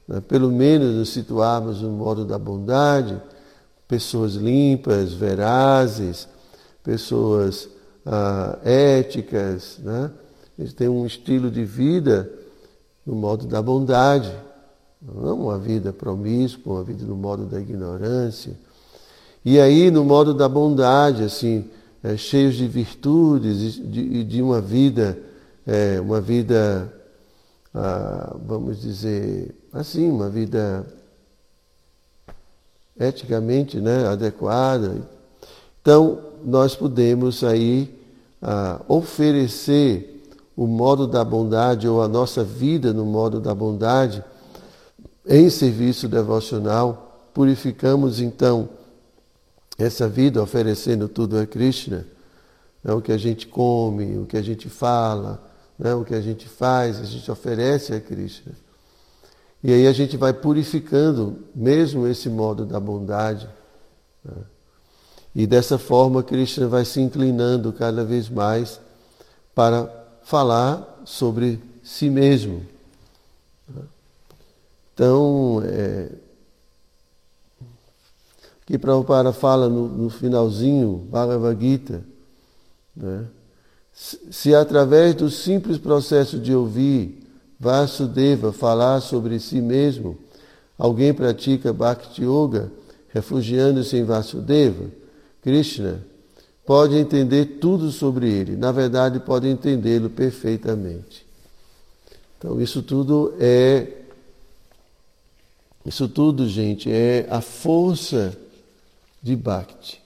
né? 0.09 0.21
pelo 0.21 0.51
menos 0.51 0.95
nos 0.95 1.11
situarmos 1.11 1.83
no 1.83 1.91
modo 1.91 2.25
da 2.25 2.39
bondade, 2.39 3.21
pessoas 3.87 4.35
limpas, 4.35 5.13
verazes, 5.13 6.29
pessoas 6.83 7.69
ah, 8.07 8.59
éticas, 8.65 9.79
né? 9.81 10.11
eles 10.59 10.73
têm 10.73 10.89
um 10.89 11.05
estilo 11.05 11.51
de 11.51 11.65
vida 11.65 12.31
no 13.05 13.15
modo 13.15 13.47
da 13.47 13.61
bondade, 13.61 14.33
não 15.01 15.41
uma 15.41 15.59
vida 15.59 15.93
promíscua, 15.93 16.75
uma 16.75 16.85
vida 16.85 17.05
no 17.05 17.17
modo 17.17 17.47
da 17.47 17.61
ignorância. 17.61 18.53
E 19.45 19.59
aí, 19.59 19.91
no 19.91 20.05
modo 20.05 20.35
da 20.35 20.49
bondade, 20.49 21.23
assim, 21.23 21.65
é, 22.03 22.17
cheios 22.17 22.55
de 22.55 22.67
virtudes 22.67 23.77
e 23.77 23.81
de, 23.81 24.25
de, 24.25 24.43
uma 24.43 24.61
vida, 24.61 25.19
é, 25.67 25.99
uma 26.01 26.21
vida, 26.21 26.93
ah, 27.75 28.37
vamos 28.45 28.83
dizer 28.83 29.55
assim, 29.73 30.11
uma 30.11 30.29
vida 30.29 30.87
eticamente 32.99 33.81
né, 33.81 34.07
adequada. 34.07 35.01
Então, 35.81 36.21
nós 36.45 36.77
podemos 36.77 37.43
aí 37.43 37.99
ah, 38.43 38.83
oferecer 38.87 40.23
o 40.55 40.67
modo 40.67 41.07
da 41.07 41.25
bondade 41.25 41.89
ou 41.89 42.03
a 42.03 42.09
nossa 42.09 42.45
vida 42.45 42.93
no 42.93 43.07
modo 43.07 43.41
da 43.41 43.55
bondade 43.55 44.23
em 45.27 45.51
serviço 45.51 46.09
devocional, 46.09 47.29
purificamos 47.33 48.21
então 48.21 48.69
essa 49.79 50.09
vida 50.09 50.43
oferecendo 50.43 51.09
tudo 51.09 51.39
a 51.39 51.47
Krishna, 51.47 52.07
né? 52.83 52.93
o 52.93 53.01
que 53.01 53.13
a 53.13 53.19
gente 53.19 53.47
come, 53.47 54.19
o 54.19 54.27
que 54.27 54.37
a 54.37 54.43
gente 54.43 54.69
fala, 54.69 55.43
né? 55.79 55.95
o 55.95 56.05
que 56.05 56.15
a 56.15 56.21
gente 56.21 56.49
faz, 56.49 57.01
a 57.01 57.05
gente 57.05 57.31
oferece 57.31 57.95
a 57.95 58.01
Krishna. 58.01 58.53
E 59.63 59.73
aí 59.73 59.87
a 59.87 59.93
gente 59.93 60.17
vai 60.17 60.33
purificando 60.33 61.39
mesmo 61.55 62.07
esse 62.07 62.29
modo 62.29 62.65
da 62.65 62.81
bondade. 62.81 63.49
Né? 64.25 64.43
E 65.35 65.47
dessa 65.47 65.79
forma 65.79 66.23
Krishna 66.23 66.67
vai 66.67 66.85
se 66.85 67.01
inclinando 67.01 67.73
cada 67.73 68.05
vez 68.05 68.29
mais 68.29 68.81
para 69.55 69.89
falar 70.23 71.03
sobre 71.05 71.61
si 71.83 72.09
mesmo. 72.09 72.63
Então, 75.01 75.63
é, 75.65 76.11
que 78.67 78.77
Prabhupada 78.77 79.33
fala 79.33 79.67
no, 79.67 79.89
no 79.89 80.11
finalzinho, 80.11 81.09
Bhagavad 81.11 81.59
Gita, 81.59 82.03
né? 82.95 83.25
se, 83.95 84.21
se 84.31 84.55
através 84.55 85.15
do 85.15 85.31
simples 85.31 85.79
processo 85.79 86.39
de 86.39 86.55
ouvir 86.55 87.27
Vasudeva 87.59 88.53
falar 88.53 89.01
sobre 89.01 89.41
si 89.41 89.63
mesmo, 89.63 90.19
alguém 90.77 91.15
pratica 91.15 91.73
Bhakti 91.73 92.23
Yoga, 92.23 92.71
refugiando-se 93.09 93.97
em 93.97 94.05
Vasudeva, 94.05 94.85
Krishna, 95.41 96.03
pode 96.67 96.95
entender 96.95 97.57
tudo 97.59 97.91
sobre 97.91 98.31
ele. 98.31 98.55
Na 98.55 98.71
verdade, 98.71 99.19
pode 99.19 99.49
entendê-lo 99.49 100.11
perfeitamente. 100.11 101.25
Então, 102.37 102.61
isso 102.61 102.83
tudo 102.83 103.33
é. 103.41 104.00
Isso 105.85 106.09
tudo, 106.09 106.49
gente, 106.49 106.91
é 106.91 107.27
a 107.31 107.41
força 107.41 108.39
de 109.23 109.35
Bhakti. 109.35 110.01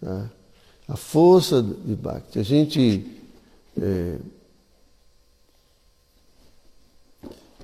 Tá? 0.00 0.30
A 0.88 0.96
força 0.96 1.62
de 1.62 1.94
Bhakti. 1.94 2.38
A 2.38 2.42
gente. 2.42 3.06
É, 3.80 4.18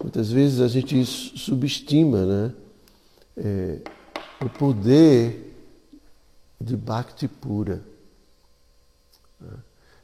Muitas 0.03 0.31
vezes 0.31 0.61
a 0.61 0.69
gente 0.69 1.05
subestima 1.05 2.25
né, 2.25 2.55
é, 3.37 3.79
o 4.41 4.49
poder 4.49 5.55
de 6.61 6.77
Bhakti 6.77 7.27
pura. 7.27 7.83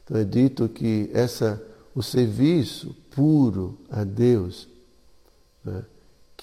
Então 0.03 0.17
é 0.17 0.23
dito 0.23 0.67
que 0.67 1.09
essa, 1.13 1.61
o 1.95 2.03
serviço 2.03 2.95
puro 3.11 3.77
a 3.89 4.03
Deus, 4.03 4.67
né, 4.67 4.74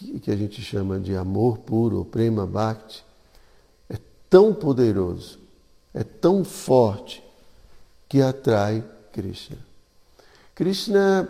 que, 0.03 0.21
que, 0.21 0.31
a 0.31 0.37
gente 0.37 0.61
chama 0.61 0.99
de 0.99 1.15
amor 1.15 1.59
puro, 1.59 2.05
Prema 2.05 2.47
Bhakti, 2.47 3.05
é 3.89 3.97
tão 4.29 4.53
poderoso, 4.53 5.39
é 5.95 6.03
tão 6.03 6.45
forte, 6.45 7.23
que 8.09 8.21
atrai 8.21 8.85
Krishna. 9.13 9.57
Krishna 10.55 11.29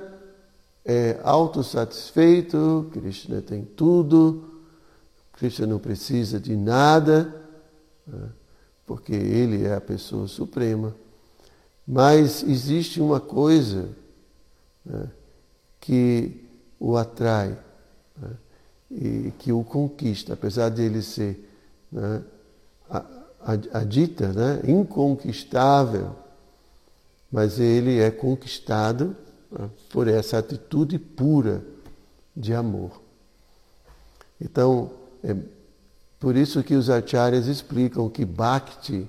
é 0.84 1.20
autossatisfeito, 1.22 2.90
Krishna 2.92 3.40
tem 3.40 3.64
tudo, 3.64 4.44
Krishna 5.34 5.66
não 5.66 5.78
precisa 5.78 6.40
de 6.40 6.56
nada, 6.56 7.32
né, 8.06 8.28
porque 8.84 9.12
ele 9.12 9.64
é 9.64 9.74
a 9.74 9.80
pessoa 9.80 10.26
suprema. 10.26 10.94
Mas 11.86 12.42
existe 12.42 13.00
uma 13.00 13.20
coisa 13.20 13.88
né, 14.84 15.08
que 15.80 16.44
o 16.80 16.96
atrai 16.96 17.56
né, 18.20 18.30
e 18.92 19.32
que 19.38 19.50
o 19.52 19.64
conquista, 19.64 20.34
apesar 20.34 20.68
de 20.68 20.82
ele 20.82 21.00
ser 21.00 21.48
né, 21.90 22.22
dita, 23.88 24.32
né, 24.32 24.60
inconquistável, 24.68 26.14
mas 27.30 27.58
ele 27.58 27.98
é 27.98 28.10
conquistado 28.10 29.16
por 29.90 30.06
essa 30.06 30.38
atitude 30.38 30.98
pura 30.98 31.64
de 32.36 32.52
amor. 32.52 33.00
Então, 34.40 34.90
é 35.24 35.34
por 36.20 36.36
isso 36.36 36.62
que 36.62 36.74
os 36.74 36.90
acharyas 36.90 37.46
explicam 37.46 38.08
que 38.10 38.24
Bhakti, 38.24 39.08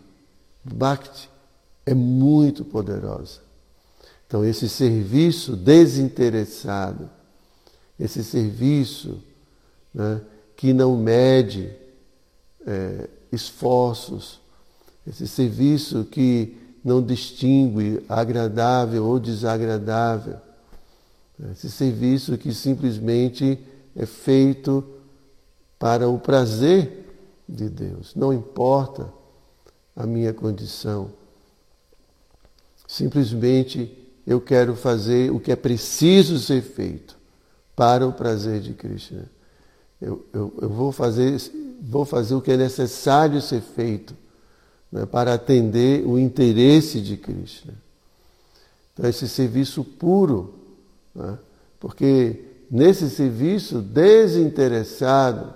Bhakti 0.64 1.30
é 1.86 1.94
muito 1.94 2.64
poderosa. 2.64 3.42
Então, 4.26 4.44
esse 4.46 4.70
serviço 4.70 5.56
desinteressado, 5.56 7.10
esse 8.00 8.24
serviço 8.24 9.22
né, 9.94 10.22
que 10.56 10.74
não 10.74 10.98
mede 10.98 11.70
é, 12.66 13.10
esforços, 13.32 14.40
esse 15.06 15.28
serviço 15.28 16.06
que 16.06 16.58
não 16.84 17.02
distingue 17.02 18.04
agradável 18.10 19.06
ou 19.06 19.20
desagradável. 19.20 20.38
Esse 21.52 21.70
serviço 21.70 22.38
que 22.38 22.54
simplesmente 22.54 23.58
é 23.96 24.06
feito 24.06 24.84
para 25.80 26.08
o 26.08 26.20
prazer 26.20 27.06
de 27.48 27.70
Deus, 27.70 28.16
não 28.16 28.32
importa 28.32 29.12
a 29.96 30.06
minha 30.06 30.34
condição. 30.34 31.12
Simplesmente 32.88 33.92
eu 34.26 34.40
quero 34.40 34.76
fazer 34.76 35.32
o 35.32 35.40
que 35.40 35.52
é 35.52 35.56
preciso 35.56 36.40
ser 36.40 36.62
feito 36.62 37.18
para 37.76 38.08
o 38.08 38.14
prazer 38.14 38.62
de 38.62 38.74
Krishna. 38.74 39.26
Eu, 40.04 40.26
eu, 40.34 40.54
eu 40.62 40.70
vou, 40.70 40.92
fazer, 40.92 41.40
vou 41.82 42.04
fazer 42.04 42.36
o 42.36 42.42
que 42.42 42.52
é 42.52 42.58
necessário 42.58 43.42
ser 43.42 43.62
feito 43.62 44.14
né, 44.92 45.06
para 45.06 45.34
atender 45.34 46.06
o 46.06 46.20
interesse 46.20 47.00
de 47.00 47.16
Krishna. 47.16 47.74
Então, 48.94 49.10
esse 49.10 49.30
serviço 49.30 49.82
puro, 49.82 50.56
né, 51.16 51.40
porque 51.80 52.44
nesse 52.70 53.10
serviço 53.10 53.80
desinteressado, 53.80 55.54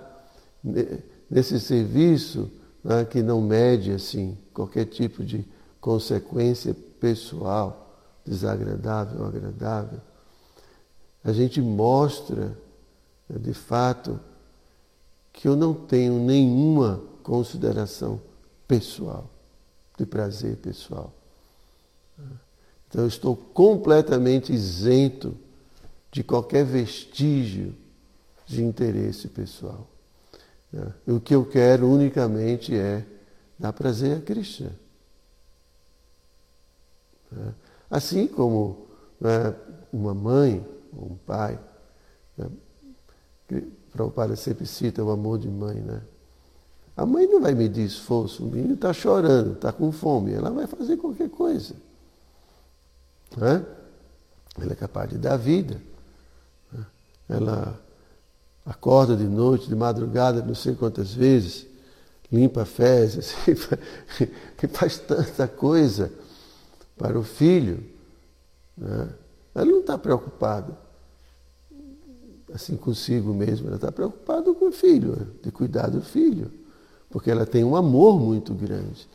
nesse 1.30 1.60
serviço 1.60 2.50
né, 2.82 3.04
que 3.04 3.22
não 3.22 3.42
mede 3.42 3.92
assim 3.92 4.36
qualquer 4.54 4.86
tipo 4.86 5.22
de 5.22 5.44
consequência 5.78 6.74
pessoal, 6.98 8.00
desagradável 8.24 9.20
ou 9.20 9.26
agradável, 9.26 10.00
a 11.22 11.32
gente 11.32 11.60
mostra, 11.60 12.56
né, 13.28 13.38
de 13.38 13.52
fato, 13.52 14.18
que 15.32 15.46
eu 15.46 15.54
não 15.54 15.72
tenho 15.74 16.18
nenhuma 16.18 17.02
consideração 17.22 18.20
pessoal, 18.66 19.28
de 19.96 20.04
prazer 20.04 20.56
pessoal. 20.56 21.12
Então 22.88 23.02
eu 23.02 23.08
estou 23.08 23.36
completamente 23.36 24.52
isento 24.52 25.36
de 26.10 26.22
qualquer 26.22 26.64
vestígio 26.64 27.74
de 28.46 28.62
interesse 28.62 29.28
pessoal. 29.28 29.86
E 31.06 31.12
o 31.12 31.20
que 31.20 31.34
eu 31.34 31.44
quero 31.44 31.88
unicamente 31.88 32.74
é 32.74 33.04
dar 33.58 33.72
prazer 33.72 34.16
a 34.16 34.20
Krishna. 34.20 34.72
Assim 37.90 38.26
como 38.26 38.86
né, 39.20 39.54
uma 39.92 40.14
mãe 40.14 40.64
ou 40.96 41.12
um 41.12 41.16
pai, 41.16 41.58
né, 42.36 42.50
Prabhupada 43.98 44.36
sempre 44.36 44.64
cita 44.64 45.02
o 45.02 45.10
amor 45.10 45.40
de 45.40 45.48
mãe, 45.48 45.74
né? 45.74 46.00
A 46.96 47.04
mãe 47.04 47.26
não 47.26 47.40
vai 47.40 47.52
medir 47.52 47.84
esforço, 47.84 48.44
o 48.44 48.46
menino 48.46 48.74
está 48.74 48.92
chorando, 48.92 49.54
está 49.54 49.72
com 49.72 49.90
fome, 49.90 50.32
ela 50.32 50.50
vai 50.50 50.68
fazer 50.68 50.96
qualquer 50.96 51.28
coisa. 51.28 51.74
Né? 53.36 53.64
Ela 54.60 54.72
é 54.72 54.76
capaz 54.76 55.10
de 55.10 55.18
dar 55.18 55.36
vida. 55.36 55.82
Né? 56.72 56.86
Ela 57.28 57.80
acorda 58.64 59.16
de 59.16 59.24
noite, 59.24 59.68
de 59.68 59.74
madrugada, 59.74 60.42
não 60.42 60.54
sei 60.54 60.76
quantas 60.76 61.12
vezes, 61.12 61.66
limpa 62.30 62.64
fezes, 62.64 63.34
e 64.62 64.68
faz 64.68 64.98
tanta 64.98 65.48
coisa 65.48 66.12
para 66.96 67.18
o 67.18 67.24
filho. 67.24 67.84
Né? 68.76 69.08
Ela 69.56 69.64
não 69.64 69.80
está 69.80 69.98
preocupada 69.98 70.87
assim 72.52 72.76
consigo 72.76 73.34
mesmo, 73.34 73.66
ela 73.66 73.76
está 73.76 73.92
preocupada 73.92 74.52
com 74.54 74.68
o 74.68 74.72
filho, 74.72 75.28
de 75.42 75.50
cuidar 75.50 75.88
do 75.88 76.00
filho, 76.00 76.50
porque 77.10 77.30
ela 77.30 77.46
tem 77.46 77.64
um 77.64 77.76
amor 77.76 78.18
muito 78.18 78.54
grande. 78.54 79.06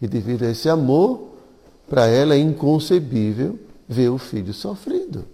E 0.00 0.08
devido 0.08 0.44
a 0.44 0.50
esse 0.50 0.68
amor, 0.68 1.28
para 1.88 2.06
ela 2.06 2.34
é 2.34 2.38
inconcebível 2.38 3.58
ver 3.88 4.08
o 4.08 4.18
filho 4.18 4.54
sofrendo. 4.54 5.24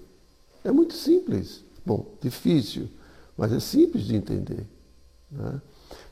É 0.64 0.72
muito 0.72 0.94
simples. 0.94 1.62
Bom, 1.84 2.04
difícil, 2.20 2.88
mas 3.36 3.52
é 3.52 3.60
simples 3.60 4.04
de 4.04 4.16
entender. 4.16 4.66
Né? 5.30 5.60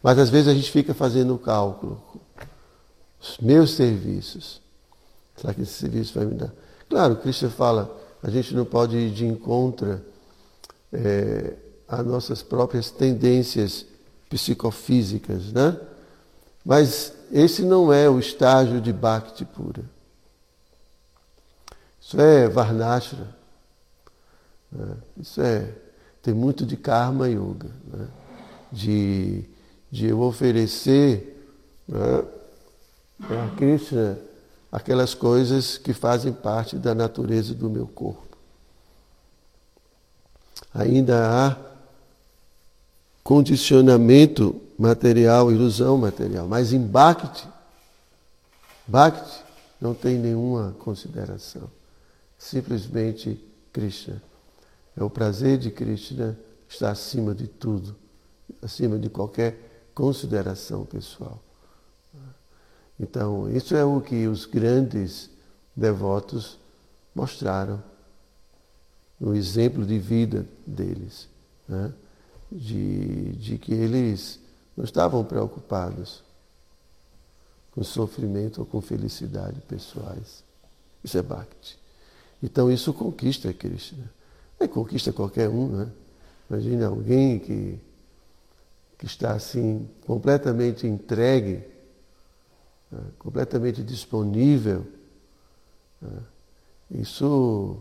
Mas 0.03 0.19
às 0.19 0.31
vezes 0.31 0.49
a 0.49 0.55
gente 0.55 0.71
fica 0.71 0.95
fazendo 0.95 1.35
o 1.35 1.39
cálculo. 1.39 2.01
Os 3.21 3.39
meus 3.39 3.71
serviços. 3.71 4.61
Será 5.35 5.53
que 5.53 5.63
esse 5.63 5.73
serviço 5.73 6.15
vai 6.15 6.27
me 6.27 6.35
dar? 6.35 6.53
Claro, 6.89 7.17
Cristo 7.17 7.51
fala, 7.51 7.99
a 8.23 8.31
gente 8.31 8.55
não 8.55 8.65
pode 8.65 8.97
ir 8.97 9.11
de 9.11 9.27
encontro 9.27 10.01
é, 10.95 11.55
nossas 12.05 12.43
próprias 12.43 12.91
tendências 12.91 13.85
psicofísicas, 14.29 15.53
né? 15.53 15.79
Mas 16.65 17.13
esse 17.31 17.63
não 17.63 17.93
é 17.93 18.09
o 18.09 18.19
estágio 18.19 18.81
de 18.81 18.93
Bhakti 18.93 19.45
pura. 19.45 19.83
Isso 22.01 22.21
é 22.21 22.49
Varnashra. 22.49 23.29
Né? 24.73 24.97
Isso 25.19 25.41
é. 25.41 25.69
Tem 26.23 26.33
muito 26.33 26.65
de 26.65 26.77
Karma 26.77 27.29
Yoga. 27.29 27.69
Né? 27.87 28.07
De, 28.73 29.45
de 29.91 30.07
eu 30.07 30.21
oferecer 30.21 31.47
né, 31.87 32.25
a 33.21 33.57
Krishna 33.57 34.19
aquelas 34.73 35.15
coisas 35.15 35.79
que 35.79 35.93
fazem 35.93 36.33
parte 36.33 36.77
da 36.77 36.95
natureza 36.95 37.55
do 37.55 37.71
meu 37.71 37.87
corpo. 37.87 38.34
Ainda 40.73 41.29
há 41.29 41.57
condicionamento 43.23 44.61
material, 44.79 45.51
ilusão 45.51 45.97
material, 45.97 46.47
mas 46.47 46.73
em 46.73 46.85
Bhakti, 46.85 47.49
Bhakti 48.87 49.43
não 49.81 49.95
tem 49.95 50.19
nenhuma 50.19 50.75
consideração. 50.79 51.71
Simplesmente 52.39 53.43
Krishna. 53.73 54.23
É 54.97 55.03
o 55.03 55.11
prazer 55.11 55.59
de 55.59 55.71
Krishna 55.71 56.39
está 56.69 56.91
acima 56.91 57.35
de 57.35 57.47
tudo, 57.47 57.97
acima 58.63 58.99
de 58.99 59.09
qualquer 59.09 59.91
consideração 59.95 60.85
pessoal. 60.85 61.41
Então, 62.99 63.51
isso 63.51 63.75
é 63.75 63.85
o 63.85 64.01
que 64.01 64.27
os 64.27 64.45
grandes 64.45 65.29
devotos 65.75 66.59
mostraram 67.15 67.83
no 69.19 69.35
exemplo 69.35 69.85
de 69.85 69.99
vida 69.99 70.47
deles, 70.67 71.29
né? 71.69 71.93
de, 72.51 73.33
de 73.33 73.59
que 73.59 73.73
eles 73.73 74.41
não 74.77 74.85
estavam 74.85 75.25
preocupados 75.25 76.23
com 77.73 77.83
sofrimento 77.83 78.59
ou 78.59 78.67
com 78.67 78.81
felicidade 78.81 79.61
pessoais. 79.63 80.45
Isso 81.03 81.19
é 81.19 81.23
Bhakti. 81.23 81.79
Então 82.43 82.71
isso 82.71 82.93
conquista 82.93 83.53
Krishna. 83.53 84.11
É 84.59 84.69
conquista 84.69 85.13
qualquer 85.13 85.49
um, 85.49 85.69
né? 85.69 85.91
Imagina 86.49 86.87
alguém 86.87 87.39
que, 87.39 87.79
que 88.99 89.07
está 89.07 89.33
assim 89.33 89.89
completamente 90.07 90.87
entregue 90.87 91.65
né, 92.95 93.01
completamente 93.19 93.83
disponível, 93.83 94.87
né, 96.01 96.19
isso 96.91 97.77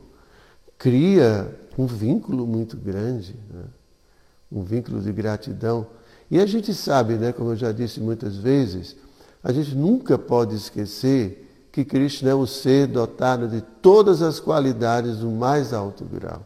cria 0.77 1.53
um 1.77 1.85
vínculo 1.85 2.45
muito 2.45 2.77
grande, 2.77 3.35
né, 3.51 3.63
um 4.51 4.63
vínculo 4.63 5.01
de 5.01 5.11
gratidão. 5.11 5.87
E 6.29 6.39
a 6.39 6.45
gente 6.45 6.73
sabe, 6.73 7.15
né, 7.15 7.31
como 7.31 7.51
eu 7.51 7.55
já 7.55 7.71
disse 7.71 7.99
muitas 7.99 8.35
vezes, 8.37 8.95
a 9.43 9.51
gente 9.51 9.75
nunca 9.75 10.17
pode 10.17 10.55
esquecer 10.55 11.67
que 11.71 11.83
Krishna 11.83 12.29
é 12.29 12.35
o 12.35 12.45
ser 12.45 12.87
dotado 12.87 13.47
de 13.47 13.61
todas 13.61 14.21
as 14.21 14.39
qualidades 14.39 15.17
do 15.17 15.29
mais 15.29 15.73
alto 15.73 16.05
grau. 16.05 16.45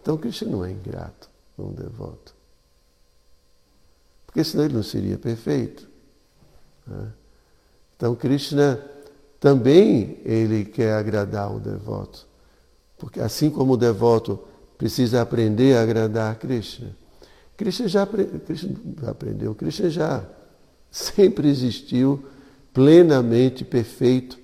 Então 0.00 0.16
Krishna 0.16 0.50
não 0.50 0.64
é 0.64 0.70
ingrato, 0.70 1.28
não 1.56 1.66
um 1.66 1.72
devoto. 1.72 2.34
Porque 4.26 4.42
senão 4.42 4.64
ele 4.64 4.74
não 4.74 4.82
seria 4.82 5.18
perfeito. 5.18 5.86
Né? 6.86 7.12
Então 7.94 8.14
Krishna 8.14 8.80
também 9.38 10.18
ele 10.24 10.64
quer 10.64 10.94
agradar 10.94 11.54
o 11.54 11.60
devoto. 11.60 12.26
Porque 13.02 13.18
assim 13.18 13.50
como 13.50 13.72
o 13.72 13.76
devoto 13.76 14.38
precisa 14.78 15.22
aprender 15.22 15.76
a 15.76 15.82
agradar 15.82 16.30
a 16.30 16.34
Krishna, 16.36 16.94
Krishna 17.56 17.88
já, 17.88 18.06
Krishna 18.06 18.76
já 19.02 19.10
aprendeu, 19.10 19.56
Krishna 19.56 19.90
já 19.90 20.24
sempre 20.88 21.48
existiu 21.48 22.24
plenamente 22.72 23.64
perfeito 23.64 24.38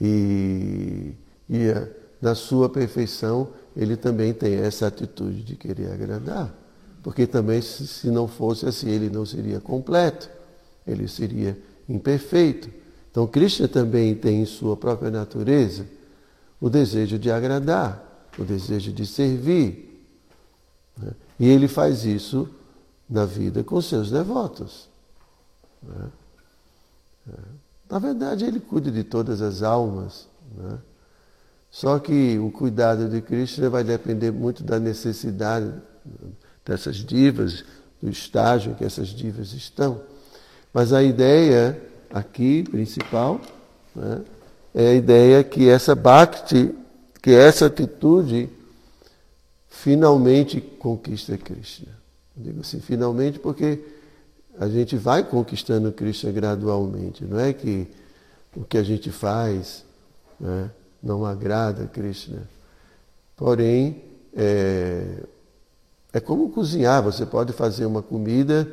e, 0.00 1.14
e 1.48 1.72
na 2.20 2.34
sua 2.34 2.68
perfeição 2.68 3.50
ele 3.76 3.96
também 3.96 4.32
tem 4.32 4.54
essa 4.54 4.88
atitude 4.88 5.44
de 5.44 5.54
querer 5.54 5.92
agradar. 5.92 6.52
Porque 7.04 7.24
também 7.24 7.62
se 7.62 8.08
não 8.08 8.26
fosse 8.26 8.66
assim 8.66 8.90
ele 8.90 9.08
não 9.08 9.24
seria 9.24 9.60
completo, 9.60 10.28
ele 10.84 11.06
seria 11.06 11.56
imperfeito. 11.88 12.68
Então, 13.12 13.28
Krishna 13.28 13.68
também 13.68 14.12
tem 14.16 14.42
em 14.42 14.44
sua 14.44 14.76
própria 14.76 15.08
natureza 15.08 15.99
o 16.60 16.68
desejo 16.68 17.18
de 17.18 17.30
agradar, 17.30 18.28
o 18.38 18.44
desejo 18.44 18.92
de 18.92 19.06
servir. 19.06 20.04
Né? 20.96 21.12
E 21.38 21.48
ele 21.48 21.66
faz 21.66 22.04
isso 22.04 22.48
na 23.08 23.24
vida 23.24 23.64
com 23.64 23.80
seus 23.80 24.10
devotos. 24.10 24.88
Né? 25.82 26.08
É. 27.28 27.60
Na 27.90 27.98
verdade, 27.98 28.44
ele 28.44 28.60
cuida 28.60 28.90
de 28.90 29.02
todas 29.02 29.42
as 29.42 29.62
almas. 29.62 30.28
Né? 30.56 30.78
Só 31.70 31.98
que 31.98 32.38
o 32.38 32.50
cuidado 32.50 33.08
de 33.08 33.20
Krishna 33.20 33.70
vai 33.70 33.82
depender 33.82 34.30
muito 34.30 34.62
da 34.62 34.78
necessidade 34.78 35.72
dessas 36.64 36.96
divas, 36.96 37.64
do 38.02 38.08
estágio 38.08 38.72
em 38.72 38.74
que 38.74 38.84
essas 38.84 39.08
divas 39.08 39.52
estão. 39.52 40.00
Mas 40.72 40.92
a 40.92 41.02
ideia 41.02 41.80
aqui, 42.12 42.64
principal, 42.64 43.40
né, 43.94 44.22
é 44.74 44.88
a 44.88 44.94
ideia 44.94 45.42
que 45.44 45.68
essa 45.68 45.94
bhakti, 45.94 46.74
que 47.22 47.30
essa 47.30 47.66
atitude, 47.66 48.48
finalmente 49.68 50.60
conquista 50.60 51.36
Krishna. 51.36 51.88
Eu 52.36 52.44
digo 52.44 52.60
assim, 52.60 52.80
finalmente, 52.80 53.38
porque 53.38 53.80
a 54.58 54.68
gente 54.68 54.96
vai 54.96 55.22
conquistando 55.22 55.92
Krishna 55.92 56.30
gradualmente. 56.30 57.24
Não 57.24 57.38
é 57.38 57.52
que 57.52 57.86
o 58.54 58.64
que 58.64 58.78
a 58.78 58.82
gente 58.82 59.10
faz 59.10 59.84
né, 60.38 60.70
não 61.02 61.24
agrada 61.24 61.86
Krishna. 61.86 62.42
Porém, 63.36 64.02
é, 64.34 65.22
é 66.12 66.20
como 66.20 66.50
cozinhar. 66.50 67.02
Você 67.02 67.24
pode 67.24 67.52
fazer 67.52 67.86
uma 67.86 68.02
comida 68.02 68.68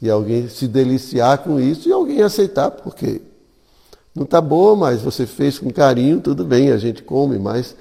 e 0.00 0.08
alguém 0.08 0.48
se 0.48 0.66
deliciar 0.66 1.38
com 1.38 1.60
isso 1.60 1.88
e 1.88 1.92
alguém 1.92 2.22
aceitar, 2.22 2.70
porque 2.70 3.20
não 4.14 4.24
está 4.24 4.40
boa, 4.40 4.76
mas 4.76 5.02
você 5.02 5.26
fez 5.26 5.58
com 5.58 5.70
carinho, 5.70 6.20
tudo 6.20 6.44
bem, 6.44 6.70
a 6.70 6.78
gente 6.78 7.02
come, 7.02 7.38
mas. 7.38 7.76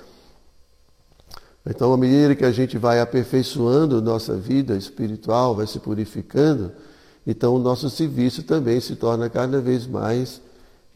Então, 1.66 1.94
à 1.94 1.98
medida 1.98 2.36
que 2.36 2.46
a 2.46 2.52
gente 2.52 2.78
vai 2.78 3.00
aperfeiçoando 3.00 4.02
nossa 4.02 4.36
vida 4.36 4.76
espiritual, 4.76 5.56
vai 5.56 5.68
se 5.68 5.80
purificando, 5.80 6.72
então 7.28 7.56
o 7.56 7.60
nosso 7.60 7.90
serviço 7.90 8.44
também 8.44 8.80
se 8.80 8.96
torna 8.96 9.30
cada 9.30 9.60
vez 9.60 9.86
mais 9.86 10.42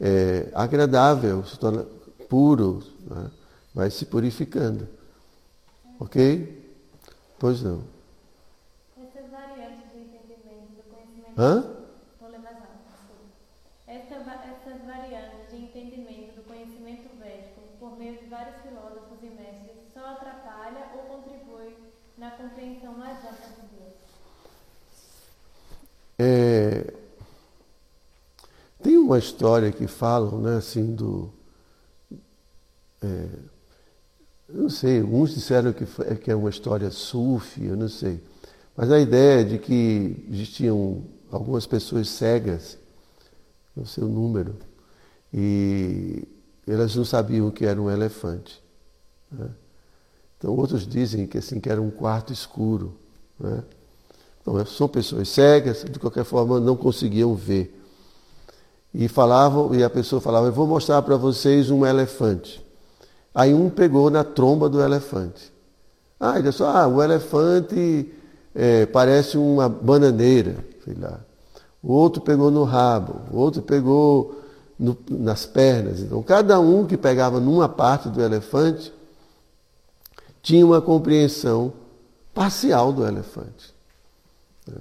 é, 0.00 0.48
agradável, 0.54 1.44
se 1.44 1.58
torna 1.58 1.84
puro, 2.28 2.82
né? 3.08 3.30
vai 3.74 3.90
se 3.90 4.06
purificando. 4.06 4.88
Ok? 6.00 6.62
Pois 7.38 7.62
não. 7.62 7.94
Hã? 11.36 11.62
Vou 12.20 12.30
ler 12.30 12.38
mais 12.38 12.56
alto, 12.58 12.70
Essa, 13.88 14.14
essas 14.14 14.86
variantes 14.86 15.50
de 15.50 15.56
entendimento 15.56 16.36
do 16.36 16.42
conhecimento 16.44 17.10
védico 17.18 17.60
por 17.80 17.98
meio 17.98 18.16
de 18.18 18.26
vários 18.26 18.54
filósofos 18.62 19.18
e 19.20 19.26
mestres 19.26 19.92
só 19.92 20.12
atrapalha 20.12 20.90
ou 20.94 21.16
contribui 21.16 21.76
na 22.16 22.30
compreensão 22.30 22.92
mais 22.92 23.18
ampla 23.18 23.48
de 23.48 23.76
Deus? 23.76 23.94
É, 26.18 26.92
tem 28.82 28.96
uma 28.98 29.18
história 29.18 29.72
que 29.72 29.86
falam, 29.86 30.40
né, 30.40 30.56
assim, 30.56 30.94
do. 30.94 31.32
É, 33.02 33.28
não 34.48 34.68
sei, 34.68 35.02
uns 35.02 35.34
disseram 35.34 35.72
que, 35.72 35.84
que 36.16 36.30
é 36.30 36.34
uma 36.34 36.50
história 36.50 36.90
sufi, 36.90 37.64
eu 37.64 37.76
não 37.76 37.88
sei. 37.88 38.20
Mas 38.76 38.90
a 38.90 39.00
ideia 39.00 39.44
de 39.44 39.58
que 39.58 40.26
existiam 40.30 41.02
algumas 41.30 41.66
pessoas 41.66 42.08
cegas, 42.08 42.76
no 43.74 43.86
seu 43.86 44.06
número, 44.06 44.54
e 45.32 46.22
elas 46.66 46.94
não 46.94 47.04
sabiam 47.04 47.48
o 47.48 47.52
que 47.52 47.64
era 47.64 47.80
um 47.80 47.90
elefante. 47.90 48.62
Né? 49.30 49.50
Então 50.38 50.54
outros 50.54 50.86
dizem 50.86 51.26
que 51.26 51.38
assim 51.38 51.58
que 51.58 51.68
era 51.68 51.80
um 51.80 51.90
quarto 51.90 52.32
escuro. 52.32 52.94
Né? 53.38 53.62
Então, 54.44 54.66
são 54.66 54.86
pessoas 54.86 55.30
cegas, 55.30 55.86
de 55.90 55.98
qualquer 55.98 56.24
forma 56.24 56.60
não 56.60 56.76
conseguiam 56.76 57.34
ver. 57.34 57.80
E 58.92 59.08
falavam, 59.08 59.74
e 59.74 59.82
a 59.82 59.88
pessoa 59.88 60.20
falava, 60.20 60.46
eu 60.46 60.52
vou 60.52 60.66
mostrar 60.66 61.00
para 61.00 61.16
vocês 61.16 61.70
um 61.70 61.84
elefante. 61.84 62.62
Aí 63.34 63.54
um 63.54 63.70
pegou 63.70 64.10
na 64.10 64.22
tromba 64.22 64.68
do 64.68 64.82
elefante. 64.82 65.50
Ah, 66.20 66.38
ele 66.38 66.50
disse, 66.50 66.62
ah, 66.62 66.86
o 66.86 67.02
elefante 67.02 68.12
é, 68.54 68.84
parece 68.84 69.38
uma 69.38 69.66
bananeira, 69.66 70.56
sei 70.84 70.94
lá. 70.94 71.20
O 71.82 71.92
outro 71.92 72.20
pegou 72.20 72.50
no 72.50 72.64
rabo, 72.64 73.22
o 73.32 73.38
outro 73.38 73.62
pegou 73.62 74.42
no, 74.78 74.96
nas 75.08 75.46
pernas. 75.46 76.00
Então, 76.00 76.22
cada 76.22 76.60
um 76.60 76.86
que 76.86 76.98
pegava 76.98 77.40
numa 77.40 77.68
parte 77.68 78.10
do 78.10 78.22
elefante 78.22 78.92
tinha 80.42 80.64
uma 80.64 80.82
compreensão 80.82 81.72
parcial 82.34 82.92
do 82.92 83.06
elefante. 83.06 83.73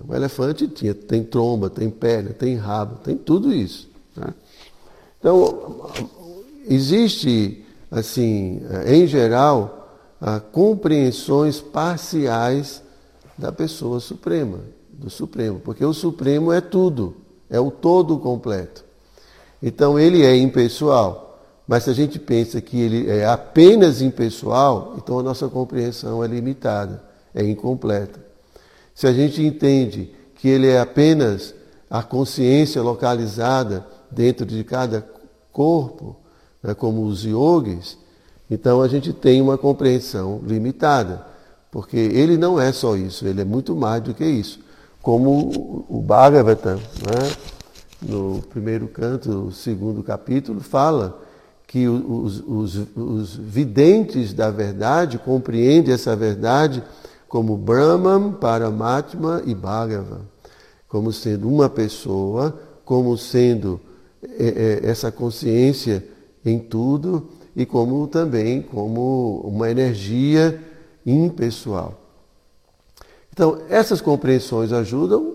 O 0.07 0.15
elefante 0.15 0.67
tinha, 0.67 0.93
tem 0.93 1.23
tromba, 1.23 1.69
tem 1.69 1.89
perna, 1.89 2.29
tem 2.31 2.55
rabo, 2.55 2.95
tem 3.03 3.17
tudo 3.17 3.51
isso. 3.53 3.89
Né? 4.15 4.33
Então, 5.19 5.91
existe, 6.67 7.65
assim, 7.91 8.61
em 8.85 9.05
geral, 9.05 9.97
compreensões 10.51 11.59
parciais 11.59 12.81
da 13.37 13.51
pessoa 13.51 13.99
suprema, 13.99 14.59
do 14.91 15.09
Supremo, 15.09 15.59
porque 15.59 15.83
o 15.83 15.93
Supremo 15.93 16.51
é 16.51 16.61
tudo, 16.61 17.15
é 17.49 17.59
o 17.59 17.69
todo 17.71 18.17
completo. 18.19 18.85
Então 19.61 19.99
ele 19.99 20.23
é 20.23 20.35
impessoal, 20.37 21.39
mas 21.67 21.83
se 21.83 21.89
a 21.89 21.93
gente 21.93 22.19
pensa 22.19 22.61
que 22.61 22.79
ele 22.79 23.09
é 23.09 23.25
apenas 23.25 24.01
impessoal, 24.01 24.95
então 24.97 25.19
a 25.19 25.23
nossa 25.23 25.47
compreensão 25.47 26.23
é 26.23 26.27
limitada, 26.27 27.03
é 27.33 27.43
incompleta. 27.43 28.32
Se 28.93 29.07
a 29.07 29.13
gente 29.13 29.41
entende 29.41 30.13
que 30.35 30.47
ele 30.47 30.67
é 30.67 30.79
apenas 30.79 31.53
a 31.89 32.03
consciência 32.03 32.81
localizada 32.81 33.85
dentro 34.09 34.45
de 34.45 34.63
cada 34.63 35.07
corpo, 35.51 36.15
né, 36.61 36.73
como 36.73 37.05
os 37.05 37.23
yogis, 37.23 37.97
então 38.49 38.81
a 38.81 38.87
gente 38.87 39.13
tem 39.13 39.41
uma 39.41 39.57
compreensão 39.57 40.41
limitada, 40.45 41.25
porque 41.71 41.97
ele 41.97 42.37
não 42.37 42.59
é 42.59 42.71
só 42.71 42.95
isso, 42.95 43.25
ele 43.27 43.41
é 43.41 43.45
muito 43.45 43.75
mais 43.75 44.01
do 44.03 44.13
que 44.13 44.25
isso. 44.25 44.59
Como 45.01 45.85
o 45.89 46.01
Bhagavatam, 46.01 46.75
né, 46.75 47.35
no 48.01 48.41
primeiro 48.49 48.87
canto, 48.87 49.51
segundo 49.51 50.03
capítulo, 50.03 50.59
fala 50.61 51.19
que 51.67 51.87
os, 51.87 52.43
os, 52.45 52.87
os 52.95 53.35
videntes 53.35 54.33
da 54.33 54.51
verdade 54.51 55.17
compreendem 55.17 55.93
essa 55.93 56.15
verdade 56.15 56.83
como 57.33 57.57
Brahman, 57.57 58.33
Paramatma 58.33 59.41
e 59.43 59.55
Bhagavan, 59.55 60.21
como 60.87 61.11
sendo 61.11 61.49
uma 61.49 61.67
pessoa, 61.67 62.55
como 62.85 63.17
sendo 63.17 63.81
é, 64.21 64.81
é, 64.83 64.87
essa 64.87 65.11
consciência 65.11 66.05
em 66.45 66.59
tudo 66.59 67.27
e 67.55 67.65
como 67.65 68.05
também 68.05 68.61
como 68.61 69.41
uma 69.43 69.67
energia 69.71 70.61
impessoal. 71.03 71.99
Então, 73.31 73.63
essas 73.67 73.99
compreensões 73.99 74.71
ajudam? 74.71 75.33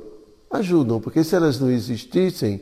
Ajudam, 0.52 1.00
porque 1.00 1.24
se 1.24 1.34
elas 1.34 1.58
não 1.58 1.68
existissem, 1.68 2.60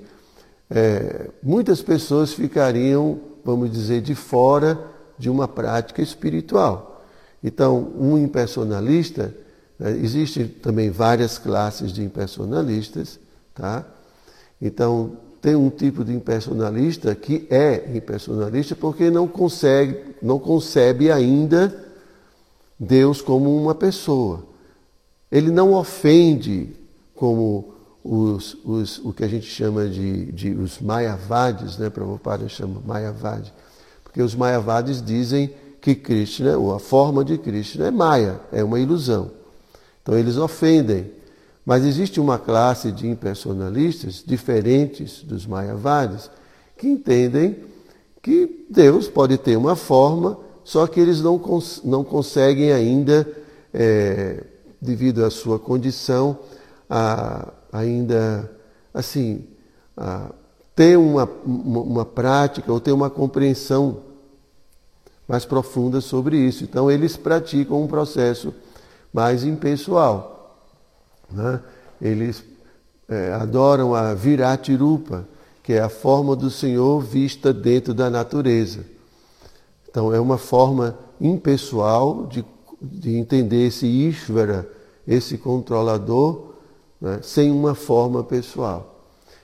é, 0.71 1.29
muitas 1.43 1.83
pessoas 1.83 2.33
ficariam, 2.33 3.21
vamos 3.45 3.71
dizer, 3.71 4.01
de 4.01 4.15
fora 4.15 4.81
de 5.19 5.29
uma 5.29 5.47
prática 5.47 6.01
espiritual. 6.01 6.96
Então, 7.43 7.93
um 7.99 8.19
impersonalista, 8.19 9.35
né, 9.79 9.93
existem 9.93 10.47
também 10.49 10.91
várias 10.91 11.39
classes 11.39 11.93
de 11.93 12.03
impersonalistas, 12.03 13.19
tá? 13.55 13.85
Então, 14.61 15.17
tem 15.41 15.55
um 15.55 15.71
tipo 15.71 16.05
de 16.05 16.13
impersonalista 16.13 17.15
que 17.15 17.47
é 17.51 17.89
impersonalista 17.95 18.75
porque 18.75 19.11
não 19.11 19.29
consegue, 19.29 20.17
não 20.21 20.39
concebe 20.39 21.11
ainda 21.11 21.85
Deus 22.79 23.23
como 23.23 23.57
uma 23.57 23.75
pessoa. 23.75 24.45
Ele 25.31 25.51
não 25.51 25.73
ofende 25.73 26.75
como 27.15 27.75
os, 28.03 28.57
os, 28.65 28.99
o 28.99 29.13
que 29.13 29.25
a 29.25 29.29
gente 29.29 29.47
chama 29.47 29.89
de, 29.89 30.33
de 30.33 30.51
os 30.51 30.81
Mayavadis, 30.81 31.77
né? 31.79 31.91
Prabhupada 31.91 32.49
chama 32.49 32.81
Mayavadi. 32.85 33.53
Porque 34.05 34.23
os 34.23 34.35
Mayavadis 34.35 35.03
dizem 35.03 35.53
que 35.87 35.95
Krishna, 35.95 36.59
ou 36.59 36.75
a 36.75 36.81
forma 36.81 37.25
de 37.25 37.39
Krishna, 37.39 37.87
é 37.87 37.91
Maya, 37.93 38.41
é 38.51 38.65
uma 38.65 38.81
ilusão. 38.81 39.31
Então 40.03 40.19
eles 40.19 40.37
ofendem. 40.37 41.13
Mas 41.65 41.85
existe 41.85 42.19
uma 42.19 42.41
classe 42.41 42.91
de 42.91 43.07
impersonalistas 43.07 44.21
diferentes 44.27 45.23
dos 45.23 45.47
Mayavadis 45.47 46.29
que 46.77 46.89
entendem 46.89 47.59
que 48.21 48.67
Deus 48.69 49.07
pode 49.07 49.39
ter 49.39 49.57
uma 49.57 49.77
forma, 49.77 50.37
só 50.65 50.89
que 50.89 50.99
eles 50.99 51.21
não, 51.21 51.39
cons 51.39 51.81
não 51.85 52.03
conseguem 52.03 52.73
ainda, 52.73 53.25
é, 53.73 54.43
devido 54.83 55.25
à 55.25 55.31
sua 55.31 55.57
condição, 55.57 56.37
a, 56.91 57.53
ainda 57.73 58.51
assim, 58.93 59.45
a, 59.97 60.33
ter 60.75 60.99
uma, 60.99 61.31
uma, 61.45 61.81
uma 61.81 62.05
prática 62.05 62.73
ou 62.73 62.81
ter 62.81 62.91
uma 62.91 63.09
compreensão 63.09 64.06
mais 65.27 65.45
profunda 65.45 66.01
sobre 66.01 66.39
isso. 66.39 66.65
Então, 66.65 66.91
eles 66.91 67.17
praticam 67.17 67.83
um 67.83 67.87
processo 67.87 68.55
mais 69.13 69.45
impessoal. 69.45 70.57
Né? 71.31 71.61
Eles 72.01 72.45
é, 73.09 73.33
adoram 73.33 73.95
a 73.95 74.15
Viratirupa, 74.15 75.27
que 75.63 75.73
é 75.73 75.81
a 75.81 75.89
forma 75.89 76.37
do 76.37 76.51
Senhor 76.51 77.01
vista 77.01 77.53
dentro 77.53 77.93
da 77.93 78.09
natureza. 78.09 78.85
Então, 79.89 80.15
é 80.15 80.21
uma 80.21 80.39
forma 80.39 80.97
impessoal 81.21 82.27
de, 82.27 82.45
de 82.81 83.17
entender 83.17 83.67
esse 83.67 83.87
Ishvara, 83.87 84.69
esse 85.09 85.39
controlador, 85.39 86.53
né? 87.01 87.21
sem 87.23 87.51
uma 87.51 87.75
forma 87.75 88.23
pessoal. 88.23 88.96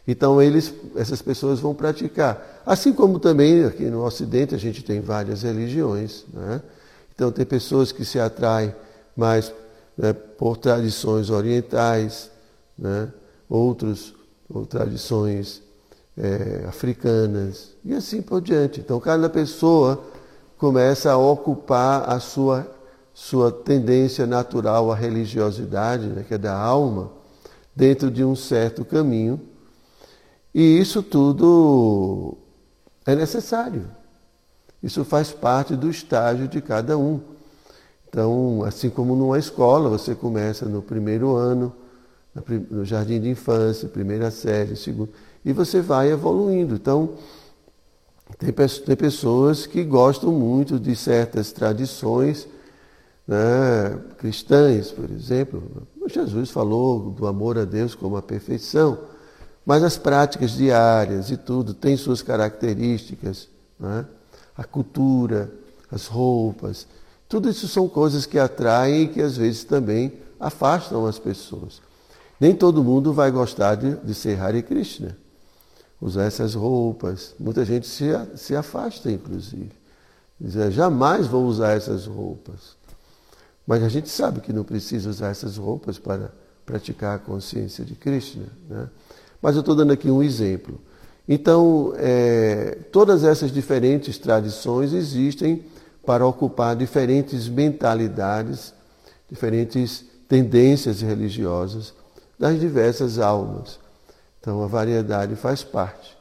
Então 0.06 0.42
eles, 0.42 0.74
essas 0.96 1.22
pessoas 1.22 1.60
vão 1.60 1.74
praticar. 1.74 2.62
Assim 2.66 2.92
como 2.92 3.18
também 3.18 3.64
aqui 3.64 3.84
no 3.84 4.04
Ocidente 4.04 4.54
a 4.54 4.58
gente 4.58 4.82
tem 4.82 5.00
várias 5.00 5.42
religiões. 5.42 6.24
Né? 6.32 6.60
Então 7.14 7.30
tem 7.30 7.46
pessoas 7.46 7.92
que 7.92 8.04
se 8.04 8.18
atraem 8.18 8.74
mais 9.16 9.52
né, 9.96 10.12
por 10.12 10.56
tradições 10.56 11.30
orientais, 11.30 12.30
né? 12.76 13.08
outros 13.48 14.14
por 14.48 14.66
tradições 14.66 15.62
é, 16.16 16.64
africanas 16.68 17.70
e 17.84 17.94
assim 17.94 18.20
por 18.20 18.40
diante. 18.40 18.80
Então 18.80 18.98
cada 18.98 19.28
pessoa 19.28 20.02
começa 20.58 21.12
a 21.12 21.16
ocupar 21.16 22.08
a 22.08 22.18
sua, 22.18 22.66
sua 23.14 23.52
tendência 23.52 24.26
natural 24.26 24.90
à 24.90 24.94
religiosidade, 24.94 26.06
né, 26.06 26.24
que 26.26 26.34
é 26.34 26.38
da 26.38 26.56
alma, 26.56 27.10
dentro 27.74 28.10
de 28.10 28.22
um 28.22 28.36
certo 28.36 28.84
caminho 28.84 29.40
e 30.54 30.78
isso 30.78 31.02
tudo 31.02 32.36
é 33.06 33.14
necessário. 33.14 33.84
Isso 34.82 35.04
faz 35.04 35.32
parte 35.32 35.76
do 35.76 35.88
estágio 35.88 36.48
de 36.48 36.60
cada 36.60 36.98
um. 36.98 37.20
Então, 38.08 38.62
assim 38.64 38.90
como 38.90 39.14
numa 39.14 39.38
escola, 39.38 39.88
você 39.88 40.14
começa 40.14 40.66
no 40.66 40.82
primeiro 40.82 41.34
ano, 41.34 41.72
no 42.70 42.84
jardim 42.84 43.20
de 43.20 43.28
infância, 43.28 43.88
primeira 43.88 44.30
série, 44.30 44.76
segundo, 44.76 45.10
e 45.44 45.52
você 45.52 45.80
vai 45.80 46.10
evoluindo. 46.10 46.74
Então, 46.74 47.14
tem, 48.38 48.52
tem 48.52 48.96
pessoas 48.96 49.66
que 49.66 49.82
gostam 49.84 50.32
muito 50.32 50.78
de 50.78 50.94
certas 50.96 51.52
tradições 51.52 52.46
né, 53.26 53.98
cristãs, 54.18 54.90
por 54.90 55.10
exemplo. 55.10 55.86
Jesus 56.06 56.50
falou 56.50 57.10
do 57.10 57.26
amor 57.26 57.58
a 57.58 57.64
Deus 57.64 57.94
como 57.94 58.16
a 58.16 58.22
perfeição. 58.22 58.98
Mas 59.64 59.82
as 59.82 59.96
práticas 59.96 60.52
diárias 60.52 61.30
e 61.30 61.36
tudo 61.36 61.72
têm 61.72 61.96
suas 61.96 62.22
características, 62.22 63.48
né? 63.78 64.04
a 64.56 64.64
cultura, 64.64 65.50
as 65.90 66.06
roupas, 66.06 66.86
tudo 67.28 67.48
isso 67.48 67.66
são 67.66 67.88
coisas 67.88 68.26
que 68.26 68.38
atraem 68.38 69.04
e 69.04 69.08
que 69.08 69.22
às 69.22 69.36
vezes 69.36 69.64
também 69.64 70.12
afastam 70.38 71.06
as 71.06 71.18
pessoas. 71.18 71.80
Nem 72.38 72.54
todo 72.54 72.82
mundo 72.82 73.12
vai 73.12 73.30
gostar 73.30 73.76
de, 73.76 73.94
de 73.96 74.14
ser 74.14 74.38
Hare 74.38 74.62
Krishna, 74.62 75.16
usar 76.00 76.24
essas 76.24 76.54
roupas. 76.54 77.34
Muita 77.38 77.64
gente 77.64 77.86
se, 77.86 78.10
se 78.36 78.56
afasta, 78.56 79.10
inclusive. 79.10 79.70
Diz, 80.40 80.56
é, 80.56 80.70
jamais 80.70 81.28
vou 81.28 81.46
usar 81.46 81.72
essas 81.72 82.04
roupas. 82.06 82.76
Mas 83.66 83.82
a 83.82 83.88
gente 83.88 84.08
sabe 84.08 84.40
que 84.40 84.52
não 84.52 84.64
precisa 84.64 85.08
usar 85.08 85.28
essas 85.28 85.56
roupas 85.56 85.98
para 85.98 86.32
praticar 86.66 87.16
a 87.16 87.18
consciência 87.18 87.84
de 87.84 87.94
Krishna. 87.94 88.46
Né? 88.68 88.88
Mas 89.42 89.56
eu 89.56 89.60
estou 89.60 89.74
dando 89.74 89.92
aqui 89.92 90.10
um 90.10 90.22
exemplo. 90.22 90.80
Então, 91.28 91.92
é, 91.96 92.78
todas 92.90 93.24
essas 93.24 93.52
diferentes 93.52 94.16
tradições 94.16 94.92
existem 94.92 95.64
para 96.04 96.26
ocupar 96.26 96.74
diferentes 96.74 97.48
mentalidades, 97.48 98.72
diferentes 99.30 100.04
tendências 100.28 101.00
religiosas 101.00 101.92
das 102.38 102.58
diversas 102.58 103.18
almas. 103.18 103.78
Então 104.40 104.62
a 104.62 104.66
variedade 104.66 105.36
faz 105.36 105.62
parte. 105.62 106.16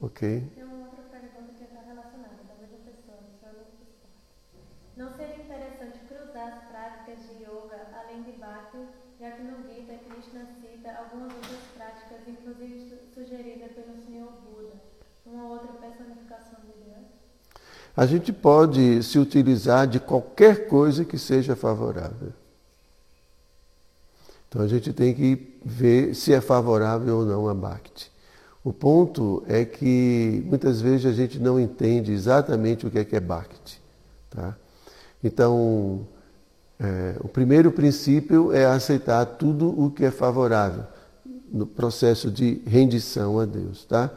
Ok? 0.00 0.48
Tem 0.54 0.64
uma 0.64 0.86
outra 0.86 1.04
pergunta 1.12 1.52
que 1.58 1.64
está 1.64 1.80
relacionada, 1.84 2.40
da 2.48 2.56
mesma 2.56 2.80
pessoa, 2.88 3.20
Não 4.96 5.12
seria 5.12 5.36
interessante 5.36 6.00
cruzar 6.08 6.48
as 6.56 6.64
práticas 6.72 7.18
de 7.28 7.44
yoga 7.44 7.84
além 7.92 8.22
de 8.22 8.32
Bhakti, 8.40 8.78
já 9.20 9.32
que 9.32 9.42
no 9.42 9.60
Gita 9.68 9.92
Krishna 10.08 10.46
cita 10.62 10.96
algumas 10.96 11.34
outras 11.34 11.60
práticas, 11.76 12.20
inclusive 12.26 12.96
sugeridas 13.12 13.72
pelo 13.72 14.00
Senhor 14.06 14.32
Buda, 14.40 14.72
uma 15.26 15.44
outra 15.48 15.72
personificação 15.74 16.60
de 16.64 16.72
Deus? 16.82 17.04
A 17.96 18.06
gente 18.06 18.32
pode 18.32 19.02
se 19.02 19.18
utilizar 19.18 19.86
de 19.86 19.98
qualquer 20.00 20.68
coisa 20.68 21.04
que 21.04 21.18
seja 21.18 21.56
favorável. 21.56 22.32
Então 24.48 24.62
a 24.62 24.68
gente 24.68 24.92
tem 24.92 25.14
que 25.14 25.58
ver 25.64 26.14
se 26.14 26.32
é 26.32 26.40
favorável 26.40 27.18
ou 27.18 27.24
não 27.24 27.48
a 27.48 27.54
Bhakti. 27.54 28.10
O 28.62 28.72
ponto 28.72 29.42
é 29.46 29.64
que 29.64 30.42
muitas 30.46 30.80
vezes 30.80 31.06
a 31.06 31.12
gente 31.12 31.38
não 31.38 31.58
entende 31.58 32.12
exatamente 32.12 32.86
o 32.86 32.90
que 32.90 32.98
é 32.98 33.04
que 33.04 33.16
é 33.16 33.20
Bhakti. 33.20 33.80
Tá? 34.28 34.54
Então, 35.22 36.06
é, 36.78 37.14
o 37.20 37.28
primeiro 37.28 37.70
princípio 37.70 38.52
é 38.52 38.66
aceitar 38.66 39.24
tudo 39.24 39.68
o 39.68 39.90
que 39.90 40.04
é 40.04 40.10
favorável 40.10 40.84
no 41.52 41.66
processo 41.66 42.30
de 42.30 42.60
rendição 42.66 43.38
a 43.38 43.44
Deus. 43.44 43.84
Tá? 43.84 44.10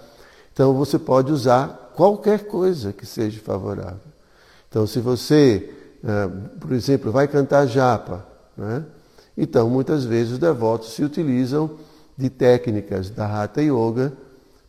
Então, 0.53 0.73
você 0.73 0.99
pode 0.99 1.31
usar 1.31 1.91
qualquer 1.95 2.45
coisa 2.45 2.93
que 2.93 3.05
seja 3.05 3.41
favorável. 3.41 3.99
Então, 4.69 4.87
se 4.87 4.99
você, 4.99 5.71
é, 6.03 6.29
por 6.59 6.71
exemplo, 6.71 7.11
vai 7.11 7.27
cantar 7.27 7.65
japa, 7.67 8.25
né? 8.55 8.85
Então, 9.37 9.69
muitas 9.69 10.05
vezes 10.05 10.33
os 10.33 10.39
devotos 10.39 10.93
se 10.93 11.03
utilizam 11.03 11.71
de 12.15 12.29
técnicas 12.29 13.09
da 13.09 13.25
Hatha 13.25 13.61
Yoga 13.61 14.13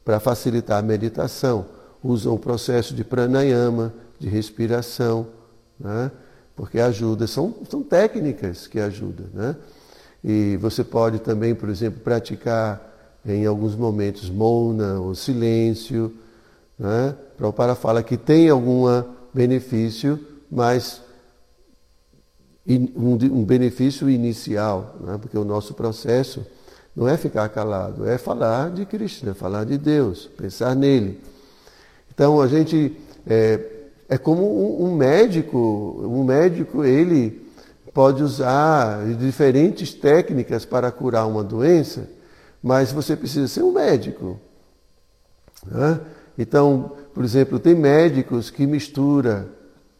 para 0.05 0.19
facilitar 0.19 0.79
a 0.79 0.83
meditação. 0.83 1.67
Usam 2.03 2.35
o 2.35 2.39
processo 2.39 2.95
de 2.95 3.05
pranayama, 3.05 3.93
de 4.19 4.29
respiração, 4.29 5.27
né? 5.79 6.11
porque 6.57 6.79
ajuda. 6.79 7.27
São, 7.27 7.55
são 7.69 7.83
técnicas 7.83 8.67
que 8.67 8.81
ajudam. 8.81 9.27
Né? 9.33 9.57
E 10.23 10.57
você 10.57 10.83
pode 10.83 11.19
também, 11.19 11.55
por 11.55 11.69
exemplo, 11.69 12.01
praticar 12.01 12.94
em 13.27 13.47
alguns 13.47 13.75
momentos 13.75 14.29
mona 14.29 15.01
ou 15.01 15.15
silêncio. 15.15 16.13
Né? 16.79 17.15
Prabhupada 17.37 17.75
fala 17.75 18.03
que 18.03 18.17
tem 18.17 18.49
algum 18.49 18.85
benefício, 19.33 20.19
mas 20.51 21.01
um, 22.67 23.45
benefício 23.45 24.09
inicial, 24.09 24.97
né? 25.01 25.19
porque 25.21 25.37
o 25.37 25.45
nosso 25.45 25.75
processo 25.75 26.45
não 26.95 27.09
é 27.09 27.17
ficar 27.17 27.49
calado, 27.49 28.09
é 28.09 28.17
falar 28.17 28.71
de 28.71 28.87
Krishna, 28.87 29.35
falar 29.35 29.65
de 29.65 29.77
Deus, 29.77 30.31
pensar 30.37 30.75
nele. 30.77 31.21
Então 32.15 32.41
a 32.41 32.47
gente 32.47 32.97
é, 33.27 33.61
é 34.09 34.17
como 34.17 34.83
um, 34.85 34.95
médico, 34.95 35.59
um 36.05 36.23
médico 36.23 36.85
ele 36.85 37.43
pode 37.93 38.23
usar 38.23 39.05
diferentes 39.17 39.93
técnicas 39.93 40.65
para 40.65 40.91
curar 40.91 41.27
uma 41.27 41.43
doença, 41.43 42.09
mas 42.65 42.91
você 42.91 43.15
precisa 43.15 43.47
ser 43.47 43.63
um 43.63 43.73
médico. 43.73 44.41
Né? 45.67 46.01
Então, 46.39 46.93
por 47.13 47.23
exemplo, 47.23 47.59
tem 47.59 47.75
médicos 47.75 48.49
que 48.49 48.67
misturam 48.67 49.45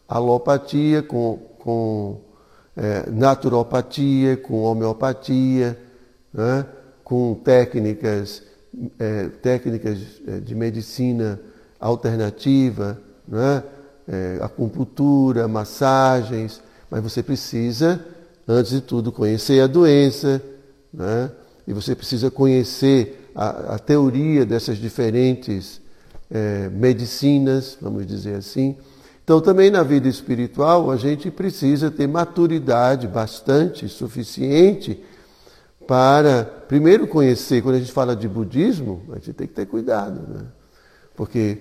alopatia 0.09 1.03
com, 1.03 1.37
com 1.59 2.23
é, 2.75 3.11
naturopatia, 3.11 4.39
com 4.39 4.63
homeopatia, 4.63 5.79
né? 6.33 6.65
com 7.05 7.35
técnicas, 7.35 8.43
é, 8.99 9.29
técnicas 9.43 9.99
é, 10.27 10.41
de 10.41 10.55
medicina 10.55 11.39
alternativa, 11.79 12.99
né? 13.29 13.63
é, 14.09 14.39
acupuntura, 14.41 15.47
massagens, 15.47 16.63
mas 16.91 17.03
você 17.03 17.23
precisa, 17.23 18.03
antes 18.49 18.73
de 18.73 18.81
tudo, 18.81 19.13
conhecer 19.13 19.61
a 19.61 19.67
doença, 19.67 20.41
né? 20.91 21.31
E 21.67 21.73
você 21.73 21.95
precisa 21.95 22.31
conhecer 22.31 23.31
a, 23.35 23.75
a 23.75 23.79
teoria 23.79 24.45
dessas 24.45 24.79
diferentes 24.79 25.81
é, 26.31 26.69
medicinas, 26.69 27.77
vamos 27.81 28.07
dizer 28.07 28.35
assim, 28.35 28.77
então, 29.25 29.41
também 29.41 29.71
na 29.71 29.83
vida 29.83 30.07
espiritual, 30.07 30.91
a 30.91 30.99
gente 30.99 31.31
precisa 31.31 31.91
ter 31.91 32.07
maturidade 32.07 33.09
bastante, 33.09 33.89
suficiente, 33.89 35.03
para, 35.87 36.45
primeiro, 36.45 37.07
conhecer. 37.07 37.63
Quando 37.63 37.77
a 37.77 37.79
gente 37.79 37.91
fala 37.91 38.15
de 38.15 38.29
budismo, 38.29 39.03
a 39.11 39.15
gente 39.15 39.33
tem 39.33 39.47
que 39.47 39.55
ter 39.55 39.65
cuidado, 39.65 40.21
né? 40.29 40.45
Porque, 41.17 41.59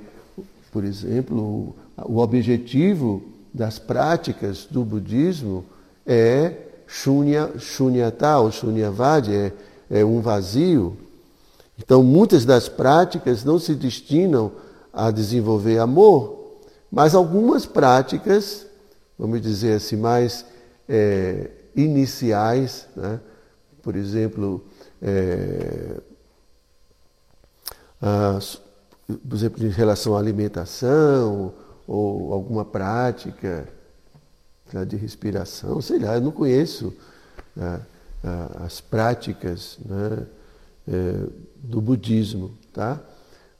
por 0.73 0.83
exemplo, 0.83 1.73
o 1.97 2.17
objetivo 2.17 3.23
das 3.53 3.79
práticas 3.79 4.67
do 4.69 4.83
budismo 4.83 5.63
é 6.05 6.53
shunya, 6.85 7.51
shunyata 7.59 8.39
ou 8.39 8.51
shunyavadi, 8.51 9.33
é, 9.33 9.53
é 9.89 10.03
um 10.03 10.21
vazio. 10.21 10.97
Então, 11.77 12.03
muitas 12.03 12.45
das 12.45 12.69
práticas 12.69 13.43
não 13.43 13.59
se 13.59 13.73
destinam 13.75 14.51
a 14.91 15.09
desenvolver 15.09 15.79
amor, 15.79 16.59
mas 16.91 17.15
algumas 17.15 17.65
práticas, 17.65 18.65
vamos 19.17 19.41
dizer 19.41 19.77
assim, 19.77 19.95
mais 19.95 20.45
é, 20.87 21.49
iniciais, 21.75 22.87
né? 22.95 23.19
por 23.81 23.95
exemplo, 23.95 24.63
é, 25.01 25.99
as, 27.99 28.61
por 29.07 29.35
exemplo, 29.35 29.65
em 29.65 29.69
relação 29.69 30.15
à 30.15 30.19
alimentação 30.19 31.53
ou 31.87 32.31
alguma 32.33 32.63
prática 32.63 33.67
né, 34.71 34.85
de 34.85 34.95
respiração, 34.95 35.81
sei 35.81 35.99
lá, 35.99 36.15
eu 36.15 36.21
não 36.21 36.31
conheço 36.31 36.93
né, 37.55 37.81
as 38.63 38.79
práticas 38.79 39.77
né, 39.85 40.25
é, 40.87 41.13
do 41.61 41.81
budismo, 41.81 42.57
tá? 42.71 42.99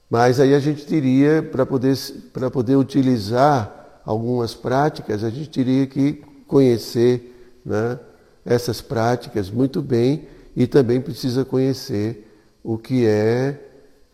Mas 0.08 0.38
aí 0.40 0.54
a 0.54 0.60
gente 0.60 0.86
teria, 0.86 1.42
para 1.42 1.66
poder, 1.66 1.96
para 2.32 2.50
poder 2.50 2.76
utilizar 2.76 4.00
algumas 4.04 4.54
práticas, 4.54 5.24
a 5.24 5.30
gente 5.30 5.50
teria 5.50 5.86
que 5.86 6.22
conhecer 6.46 7.60
né, 7.64 7.98
essas 8.44 8.80
práticas 8.80 9.50
muito 9.50 9.82
bem 9.82 10.28
e 10.54 10.66
também 10.66 11.00
precisa 11.00 11.44
conhecer 11.44 12.30
o 12.62 12.78
que 12.78 13.06
é, 13.06 13.60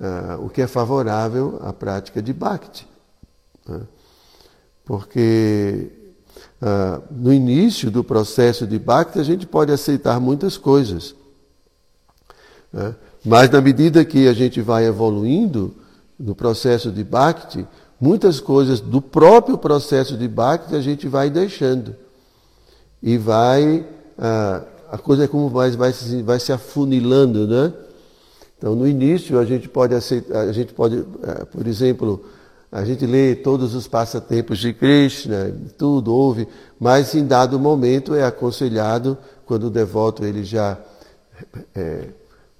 uh, 0.00 0.44
o 0.44 0.48
que 0.48 0.62
é 0.62 0.66
favorável 0.66 1.58
à 1.62 1.72
prática 1.72 2.22
de 2.22 2.32
Bhakti. 2.32 2.88
Né? 3.68 3.80
Porque 4.84 5.90
uh, 6.62 7.02
no 7.10 7.32
início 7.32 7.90
do 7.90 8.04
processo 8.04 8.66
de 8.66 8.78
Bhakti 8.78 9.18
a 9.18 9.22
gente 9.22 9.46
pode 9.46 9.72
aceitar 9.72 10.20
muitas 10.20 10.56
coisas. 10.56 11.14
Né? 12.72 12.94
Mas 13.24 13.50
na 13.50 13.60
medida 13.60 14.04
que 14.04 14.28
a 14.28 14.32
gente 14.32 14.60
vai 14.60 14.86
evoluindo, 14.86 15.74
no 16.18 16.34
processo 16.34 16.90
de 16.90 17.02
Bhakti, 17.02 17.66
muitas 17.98 18.40
coisas 18.40 18.80
do 18.80 19.00
próprio 19.00 19.56
processo 19.56 20.16
de 20.16 20.28
Bhakti 20.28 20.74
a 20.74 20.80
gente 20.80 21.08
vai 21.08 21.30
deixando. 21.30 21.96
E 23.02 23.16
vai. 23.16 23.86
A, 24.18 24.62
a 24.92 24.98
coisa 24.98 25.24
é 25.24 25.28
como 25.28 25.48
vai, 25.48 25.70
vai, 25.70 25.92
se, 25.92 26.22
vai 26.22 26.38
se 26.38 26.52
afunilando, 26.52 27.46
né? 27.46 27.72
Então, 28.58 28.74
no 28.74 28.86
início, 28.86 29.38
a 29.38 29.44
gente 29.46 29.68
pode 29.68 29.94
aceitar, 29.94 30.40
a 30.40 30.52
gente 30.52 30.74
pode, 30.74 30.98
é, 31.22 31.44
por 31.46 31.66
exemplo, 31.66 32.22
a 32.72 32.84
gente 32.84 33.04
lê 33.04 33.34
todos 33.34 33.74
os 33.74 33.88
passatempos 33.88 34.58
de 34.58 34.72
Krishna, 34.72 35.52
tudo, 35.76 36.14
ouve, 36.14 36.46
mas 36.78 37.14
em 37.14 37.26
dado 37.26 37.58
momento 37.58 38.14
é 38.14 38.24
aconselhado, 38.24 39.18
quando 39.44 39.64
o 39.64 39.70
devoto 39.70 40.24
ele 40.24 40.44
já 40.44 40.78
é, 41.74 42.08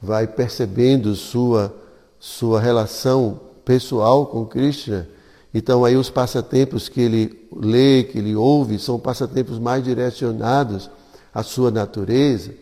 vai 0.02 0.26
percebendo 0.26 1.14
sua, 1.14 1.72
sua 2.18 2.60
relação 2.60 3.40
pessoal 3.64 4.26
com 4.26 4.44
Krishna. 4.44 5.06
Então 5.54 5.84
aí 5.84 5.96
os 5.96 6.10
passatempos 6.10 6.88
que 6.88 7.00
ele 7.00 7.48
lê, 7.52 8.02
que 8.02 8.18
ele 8.18 8.34
ouve, 8.34 8.78
são 8.78 8.98
passatempos 8.98 9.58
mais 9.60 9.84
direcionados 9.84 10.90
à 11.32 11.44
sua 11.44 11.70
natureza. 11.70 12.52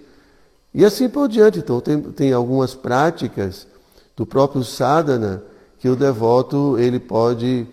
E 0.75 0.85
assim 0.85 1.09
por 1.09 1.29
diante. 1.29 1.61
Então 1.61 1.81
tem, 1.81 2.01
tem 2.01 2.33
algumas 2.33 2.75
práticas 2.75 3.67
do 4.15 4.27
próprio 4.27 4.63
sadhana 4.65 5.43
que 5.79 5.89
o 5.89 5.97
devoto 5.97 6.79
ele 6.79 6.99
pode, 6.99 7.67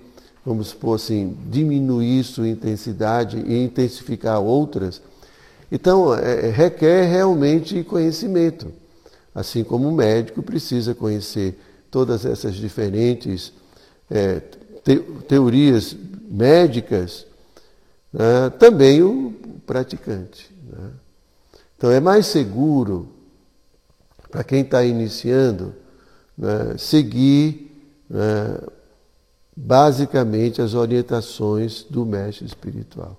vamos 0.46 0.68
supor 0.68 0.96
assim, 0.96 1.36
diminuir 1.50 2.24
sua 2.24 2.48
intensidade 2.48 3.38
e 3.38 3.64
intensificar 3.64 4.40
outras. 4.40 5.02
Então 5.72 6.14
é, 6.14 6.50
requer 6.50 7.06
realmente 7.10 7.84
conhecimento. 7.84 8.72
Assim 9.34 9.64
como 9.64 9.90
o 9.90 9.92
médico 9.92 10.42
precisa 10.42 10.94
conhecer 10.94 11.60
todas 11.92 12.26
essas 12.26 12.56
diferentes 12.56 13.52
é, 14.10 14.40
te, 14.84 15.00
teorias 15.28 15.96
médicas 16.30 17.26
né, 18.14 18.50
também 18.60 19.02
o 19.02 19.34
praticante. 19.66 20.50
Né? 20.70 20.90
Então 21.76 21.92
é 21.92 22.00
mais 22.00 22.28
seguro 22.28 23.10
para 24.30 24.44
quem 24.44 24.62
está 24.62 24.84
iniciando 24.84 25.74
né, 26.38 26.76
seguir 26.78 27.65
né, 28.10 28.58
basicamente 29.56 30.62
as 30.62 30.74
orientações 30.74 31.84
do 31.84 32.06
mestre 32.06 32.46
espiritual. 32.46 33.18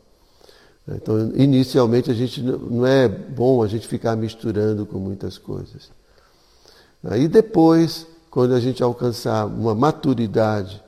Então, 0.89 1.33
inicialmente, 1.35 2.11
a 2.11 2.15
gente 2.15 2.41
não 2.41 2.87
é 2.87 3.09
bom 3.09 3.63
a 3.63 3.67
gente 3.67 3.89
ficar 3.89 4.15
misturando 4.15 4.87
com 4.87 4.99
muitas 4.99 5.37
coisas. 5.37 5.91
Aí 7.03 7.27
depois, 7.27 8.07
quando 8.31 8.55
a 8.55 8.61
gente 8.61 8.83
alcançar 8.83 9.47
uma 9.47 9.75
maturidade 9.75 10.83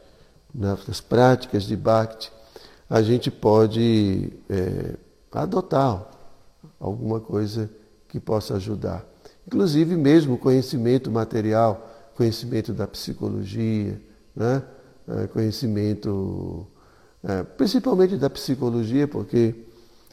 nas 0.55 1.01
práticas 1.01 1.65
de 1.65 1.77
Bhakti, 1.77 2.31
a 2.89 3.03
gente 3.03 3.31
pode 3.31 4.33
é, 4.49 4.95
adotar 5.33 6.07
alguma 6.81 7.21
coisa 7.21 7.69
que 8.09 8.19
possa 8.19 8.55
ajudar. 8.55 9.05
Inclusive 9.47 9.97
mesmo 9.97 10.39
conhecimento 10.39 11.11
material, 11.11 11.89
conhecimento 12.19 12.73
da 12.73 12.89
psicologia, 12.89 13.99
né? 14.35 14.63
É, 15.07 15.27
conhecimento 15.29 16.67
é, 17.23 17.45
principalmente 17.45 18.17
da 18.17 18.29
psicologia, 18.29 19.07
porque 19.07 19.55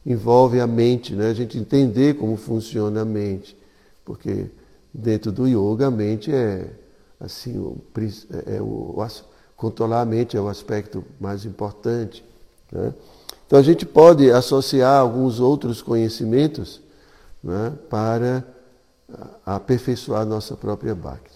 envolve 0.06 0.60
a 0.60 0.68
mente, 0.68 1.16
né? 1.16 1.30
a 1.30 1.34
gente 1.34 1.58
entender 1.58 2.16
como 2.16 2.38
funciona 2.38 3.02
a 3.02 3.06
mente. 3.06 3.58
Porque 4.06 4.46
dentro 4.94 5.32
do 5.32 5.48
yoga 5.48 5.88
a 5.88 5.92
mente 5.92 6.32
é 6.32 6.70
assim, 7.20 7.58
o, 7.58 7.82
é, 8.48 8.58
é 8.58 8.62
o, 8.62 8.96
controlar 9.58 10.02
a 10.02 10.06
mente 10.06 10.38
é 10.38 10.40
o 10.40 10.48
aspecto 10.48 11.04
mais 11.20 11.44
importante. 11.44 12.24
Né? 12.72 12.94
Então 13.48 13.58
a 13.58 13.64
gente 13.64 13.86
pode 13.86 14.30
associar 14.30 15.00
alguns 15.02 15.40
outros 15.40 15.82
conhecimentos 15.82 16.82
né, 17.44 17.74
para 17.90 18.44
aperfeiçoar 19.46 20.22
a 20.22 20.26
nossa 20.26 20.56
própria 20.56 20.94
Bhakti. 20.94 21.35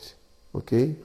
Ok? 0.53 0.97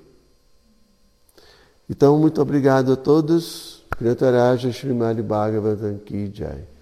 Então, 1.88 2.18
muito 2.18 2.40
obrigado 2.40 2.92
a 2.92 2.96
todos. 2.96 3.82
Priyataraja 3.96 4.70
Srimad 4.70 5.20
Bhagavatam 5.22 5.98
Ki 5.98 6.30
Jai. 6.32 6.73